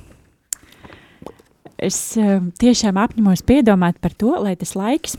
Es 1.78 2.00
uh, 2.18 2.42
tiešām 2.58 2.98
apņemos 2.98 3.46
piedomāt 3.46 4.02
par 4.02 4.18
to, 4.18 4.34
lai 4.42 4.56
tas 4.58 4.74
laiks, 4.74 5.14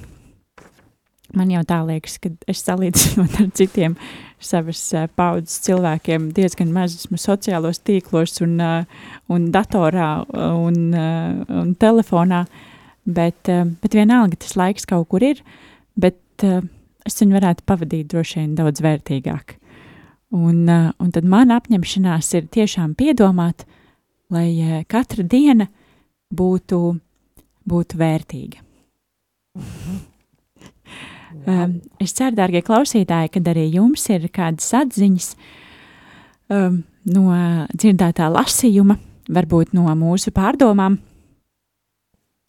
man 1.37 1.51
jau 1.53 1.63
tā 1.67 1.79
liekas, 1.87 2.17
ka 2.21 2.31
es 2.49 2.61
salīdzinot 2.65 3.39
ar 3.41 3.49
citiem 3.57 3.95
savas 4.43 4.81
uh, 4.95 5.07
paudzes 5.15 5.61
cilvēkiem 5.65 6.29
diezgan 6.35 6.71
maz 6.75 6.97
esmu 6.97 7.19
sociālos 7.21 7.81
tīklos 7.85 8.41
un, 8.45 8.57
uh, 8.61 9.09
un 9.31 9.49
datorā 9.53 10.11
un, 10.33 10.79
uh, 10.91 11.43
un 11.61 11.73
telefonā, 11.79 12.43
bet, 13.05 13.51
uh, 13.51 13.65
bet 13.83 13.97
vienalga 13.97 14.39
tas 14.43 14.57
laiks 14.59 14.87
kaut 14.89 15.09
kur 15.11 15.25
ir, 15.25 15.41
bet 15.99 16.47
uh, 16.47 16.61
es 17.07 17.19
viņu 17.21 17.39
varētu 17.39 17.67
pavadīt 17.67 18.11
droši 18.11 18.41
vien 18.41 18.55
daudz 18.59 18.83
vērtīgāk. 18.83 19.57
Un, 20.33 20.63
uh, 20.65 20.89
un 20.97 21.11
tad 21.13 21.27
mana 21.29 21.59
apņemšanās 21.61 22.31
ir 22.39 22.49
tiešām 22.53 22.95
piedomāt, 22.99 23.67
lai 24.33 24.49
uh, 24.57 24.79
katra 24.89 25.25
diena 25.25 25.69
būtu, 26.33 26.81
būtu 27.69 28.01
vērtīga. 28.01 28.65
Um, 31.45 31.79
es 31.99 32.13
ceru, 32.15 32.37
dārgie 32.37 32.61
klausītāji, 32.63 33.31
kad 33.35 33.47
arī 33.51 33.65
jums 33.73 34.05
ir 34.13 34.29
kādas 34.31 34.69
atziņas 34.79 35.33
um, 36.53 36.77
no 37.11 37.23
dzirdētā 37.73 38.29
lasījuma, 38.31 38.95
varbūt 39.33 39.73
no 39.75 39.89
mūsu 39.99 40.31
pārdomām. 40.35 40.99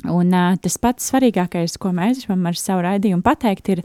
Un 0.04 0.30
uh, 0.36 0.54
tas 0.62 0.78
pats 0.78 1.10
svarīgākais, 1.10 1.78
ko 1.80 1.90
mēs 1.96 2.22
gribam 2.22 2.46
ar 2.50 2.60
savu 2.60 2.84
raidījumu 2.86 3.24
pateikt, 3.26 3.72
ir, 3.74 3.84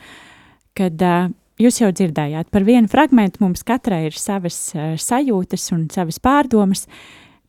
kad 0.78 1.02
uh, 1.02 1.30
jūs 1.62 1.82
jau 1.82 1.90
dzirdējāt, 1.96 2.52
par 2.54 2.68
vienu 2.68 2.92
fragment 2.92 3.40
mums 3.42 3.66
katrai 3.66 4.06
ir 4.12 4.20
savas 4.20 4.60
uh, 4.76 4.94
sajūtas 5.00 5.72
un 5.74 5.88
savas 5.94 6.22
pārdomas, 6.22 6.86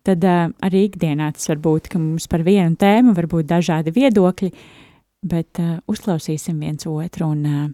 tad 0.06 0.24
uh, 0.24 0.46
arī 0.64 0.86
ikdienā 0.88 1.32
tas 1.36 1.50
var 1.50 1.60
būt, 1.60 1.92
ka 1.92 2.00
mums 2.00 2.30
par 2.30 2.46
vienu 2.46 2.78
tēmu 2.80 3.12
var 3.18 3.28
būt 3.28 3.50
dažādi 3.50 3.92
viedokļi, 3.98 4.54
uh, 4.54 4.86
bet 5.22 5.60
uh, 5.60 5.78
uzklausīsim 5.90 6.60
viens 6.62 6.86
otru 6.88 7.26
un, 7.34 7.44
uh, 7.44 7.68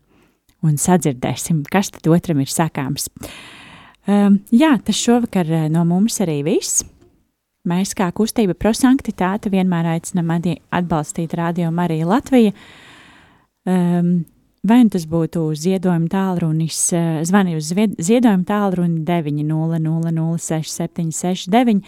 un 0.67 0.75
sadzirdēsim, 0.81 1.63
kas 1.71 1.91
tad 1.95 2.09
otram 2.11 2.41
ir 2.43 2.51
sakāms. 2.51 3.07
Um, 4.07 4.39
jā, 4.55 4.77
tas 4.87 4.95
šovakar 4.99 5.47
uh, 5.51 5.67
no 5.73 5.85
mums 5.87 6.21
arī 6.23 6.43
viss. 6.47 6.85
Mēs 7.67 7.95
kā 7.99 8.07
kustība 8.15 8.55
prosanktitāte 8.55 9.51
vienmēr 9.51 9.87
aicinam 9.97 10.31
atbalstīt 10.31 11.35
Radio 11.35 11.71
Mariju 11.75 12.07
Latviju. 12.13 12.53
Um, 13.67 14.25
vai 14.67 14.83
nu 14.85 14.91
tas 14.95 15.07
būtu 15.11 15.55
ziedojuma 15.59 16.09
tālrunis, 16.11 16.93
uh, 16.95 17.23
zvani 17.27 17.57
uz 17.59 17.67
ziedojuma 17.75 18.45
tālruni 18.47 19.05
900-6769 19.07 21.83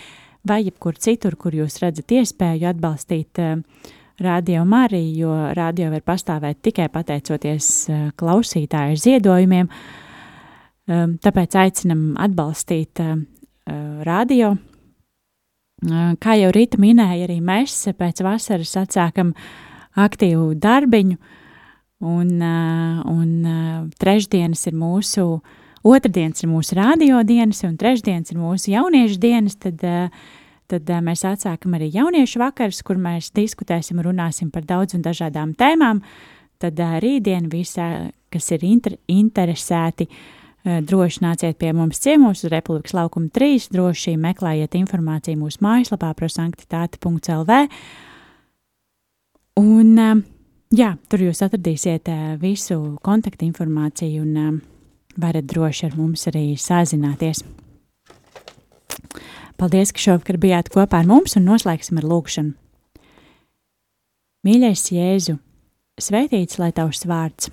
vai 0.48 0.64
jebkur 0.64 0.94
citur, 0.98 1.36
kur 1.38 1.52
jūs 1.54 1.78
redzat 1.82 2.10
iespēju 2.18 2.66
atbalstīt 2.70 3.38
uh, 3.42 3.46
radio 4.18 4.64
Mariju, 4.64 5.18
jo 5.18 5.34
radio 5.54 5.90
var 5.92 6.02
pastāvēt 6.06 6.60
tikai 6.66 6.88
pateicoties 6.92 7.68
uh, 7.88 8.08
klausītāju 8.18 8.98
ziedojumiem. 8.98 9.68
Um, 10.88 11.18
tāpēc 11.22 11.54
aicinam 11.60 12.16
atbalstīt 12.18 13.02
uh, 13.04 13.18
radio. 14.06 14.54
Uh, 15.84 16.14
kā 16.18 16.38
jau 16.40 16.50
Rīta 16.54 16.80
minēja, 16.82 17.28
arī 17.28 17.38
mēs 17.44 17.76
pēc 17.98 18.24
vasaras 18.26 18.74
atsākam 18.80 19.34
aktīvu 19.98 20.50
darbiņu, 20.58 21.18
un, 22.02 22.34
uh, 22.38 23.04
un 23.10 23.92
trešdienas 24.00 24.66
ir 24.70 24.78
mūsu, 24.78 25.28
otrdienas 25.86 26.42
ir 26.42 26.50
mūsu 26.50 26.78
radio 26.78 27.22
dienas, 27.26 27.62
un 27.68 27.78
trešdienas 27.78 28.34
ir 28.34 28.42
mūsu 28.42 28.74
jauniešu 28.74 29.22
dienas, 29.22 29.58
tad 29.62 29.82
uh, 29.86 30.28
tad 30.70 30.88
uh, 30.90 31.02
mēs 31.04 31.24
atsākam 31.26 31.76
arī 31.78 31.90
jauniešu 31.94 32.40
vakars, 32.42 32.82
kur 32.86 33.00
mēs 33.00 33.32
diskutēsim 33.36 34.00
un 34.00 34.10
runāsim 34.10 34.52
par 34.54 34.66
daudz 34.68 34.96
un 34.96 35.04
dažādām 35.04 35.54
tēmām. 35.58 36.02
Tad 36.62 36.80
uh, 36.82 36.98
rītdien 37.02 37.48
visi, 37.52 37.82
kas 38.32 38.50
ir 38.54 38.64
inter 38.68 38.98
interesēti, 39.10 40.08
uh, 40.08 40.78
droši 40.84 41.24
nāciet 41.24 41.58
pie 41.60 41.72
mums 41.76 42.00
ciemos 42.04 42.44
uz 42.44 42.52
Republikas 42.52 42.96
laukuma 42.96 43.30
3, 43.34 43.68
droši 43.74 44.16
meklējiet 44.20 44.78
informāciju 44.78 45.40
mūsu 45.42 45.62
mājaslapā 45.64 46.14
prosanktitāte.lv. 46.18 47.60
Un, 49.58 49.94
uh, 49.98 50.26
jā, 50.74 50.92
tur 51.08 51.28
jūs 51.28 51.44
atradīsiet 51.46 52.10
uh, 52.12 52.34
visu 52.40 52.98
kontaktinformāciju 53.06 54.26
un 54.26 54.36
uh, 54.42 54.58
varat 55.18 55.48
droši 55.48 55.88
ar 55.88 55.96
mums 55.98 56.28
arī 56.30 56.52
sazināties. 56.58 57.42
Paldies, 59.58 59.92
ka 59.92 60.02
šovakar 60.02 60.38
bijāt 60.40 60.70
kopā 60.74 61.02
ar 61.02 61.08
mums 61.08 61.36
un 61.38 61.46
noslēgsim 61.48 62.00
ar 62.00 62.06
lūgšanu. 62.08 62.54
Mīļais 64.46 64.84
Jēzu, 64.94 65.34
svētīts 65.98 66.60
lai 66.60 66.70
tavs 66.72 67.02
vārds, 67.08 67.50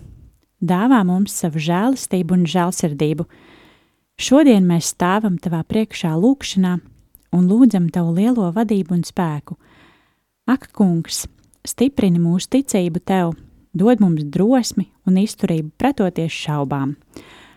dāvā 0.61 1.01
mums 1.07 1.33
savu 1.33 1.61
žēlastību 1.61 2.37
un 2.37 2.43
žēlsirdību. 2.49 3.25
Šodien 4.21 4.67
mēs 4.69 4.93
stāvam 4.93 5.39
tavā 5.41 5.63
priekšā 5.67 6.13
lūgšanā 6.15 6.75
un 7.35 7.47
lūdzam 7.49 7.89
tavu 7.91 8.13
lielo 8.15 8.51
vadību 8.55 8.95
un 8.95 9.03
spēku. 9.03 9.57
Ak, 10.45 10.69
kungs, 10.77 11.25
stiprini 11.65 12.21
mūsu 12.21 12.53
ticību 12.55 13.01
tev, 13.01 13.33
dod 13.73 13.99
mums 13.99 14.23
drosmi 14.31 14.87
un 15.09 15.17
izturību 15.19 15.73
pretoties 15.81 16.31
šaubām. 16.31 16.95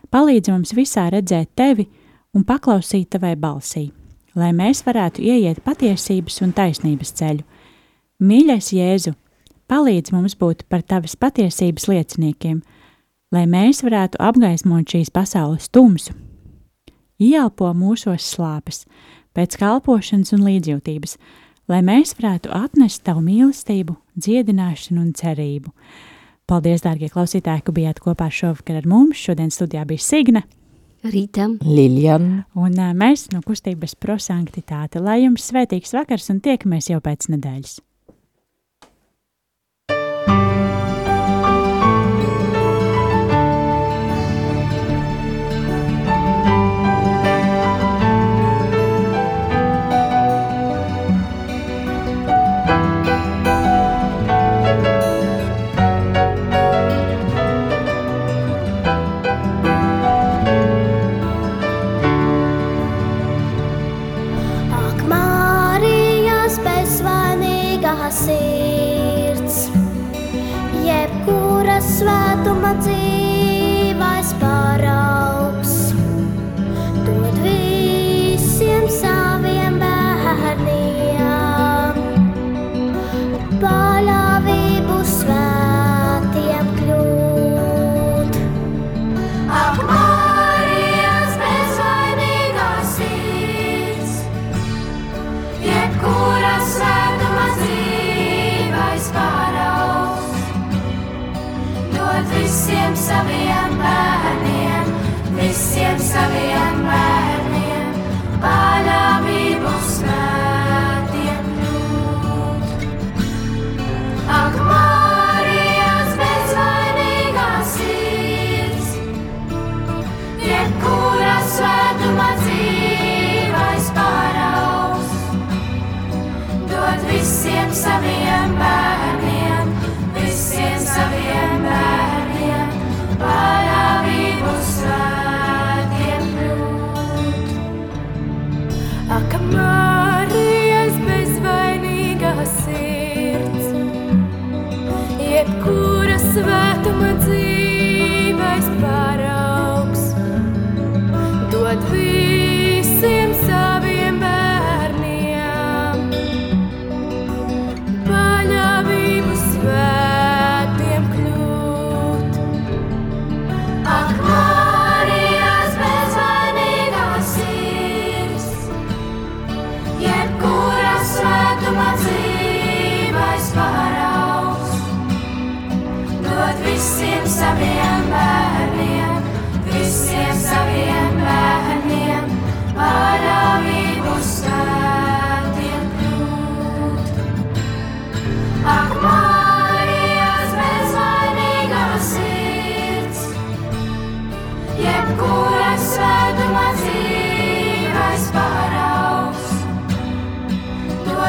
Palīdzi 0.08 0.54
mums 0.54 0.72
visā 0.74 1.08
redzēt 1.12 1.52
tevi 1.58 1.86
un 2.34 2.44
paklausīt 2.44 3.10
tavai 3.14 3.36
balsī 3.36 3.88
lai 4.38 4.52
mēs 4.54 4.82
varētu 4.86 5.22
ieiet 5.24 5.62
patiesības 5.66 6.42
un 6.44 6.52
taisnības 6.56 7.12
ceļu. 7.18 7.44
Mīļais 8.22 8.72
Jēzu, 8.74 9.14
palīdz 9.70 10.14
mums 10.14 10.36
būt 10.38 10.64
par 10.70 10.82
tavas 10.82 11.16
patiesības 11.18 11.88
lieciniekiem, 11.90 12.60
lai 13.34 13.44
mēs 13.50 13.82
varētu 13.86 14.20
apgaismot 14.22 14.88
šīs 14.88 15.12
pasaules 15.14 15.68
tumsu. 15.72 16.14
Ielpo 17.18 17.70
mūsos 17.74 18.26
slāpes, 18.34 18.84
pēc 19.34 19.58
kalpošanas 19.58 20.34
un 20.36 20.44
līdzjūtības, 20.46 21.16
lai 21.68 21.80
mēs 21.84 22.14
varētu 22.18 22.52
atnest 22.54 23.02
tavu 23.06 23.24
mīlestību, 23.26 23.96
dziedināšanu 24.18 25.02
un 25.02 25.10
cerību. 25.18 25.74
Paldies, 26.48 26.80
dārgie 26.80 27.10
klausītāji, 27.12 27.66
ka 27.66 27.74
bijāt 27.76 27.98
kopā 28.00 28.30
šovakar 28.32 28.78
ar 28.80 28.86
mums. 28.88 29.18
Šodien 29.20 29.50
studijā 29.52 29.82
bija 29.84 30.00
Signe. 30.00 30.46
Rītam, 31.06 31.58
Liljana. 31.62 32.42
Un 32.58 32.78
mēs 32.98 33.28
no 33.30 33.42
kustības 33.46 33.94
prosanktitāte, 34.00 34.98
lai 35.02 35.20
jums 35.22 35.46
svētīgs 35.50 35.94
vakars 35.94 36.30
un 36.34 36.40
tiekamies 36.42 36.90
jau 36.90 36.98
pēc 37.04 37.28
nedēļas. 37.30 37.78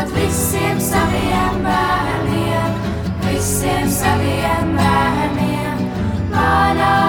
dot 0.10 0.18
visiem 0.18 0.80
saviem 0.80 1.64
bērniem, 1.64 2.74
visiem 3.26 3.90
saviem 3.90 4.76
bērniem. 4.76 5.78
Manā 6.32 7.09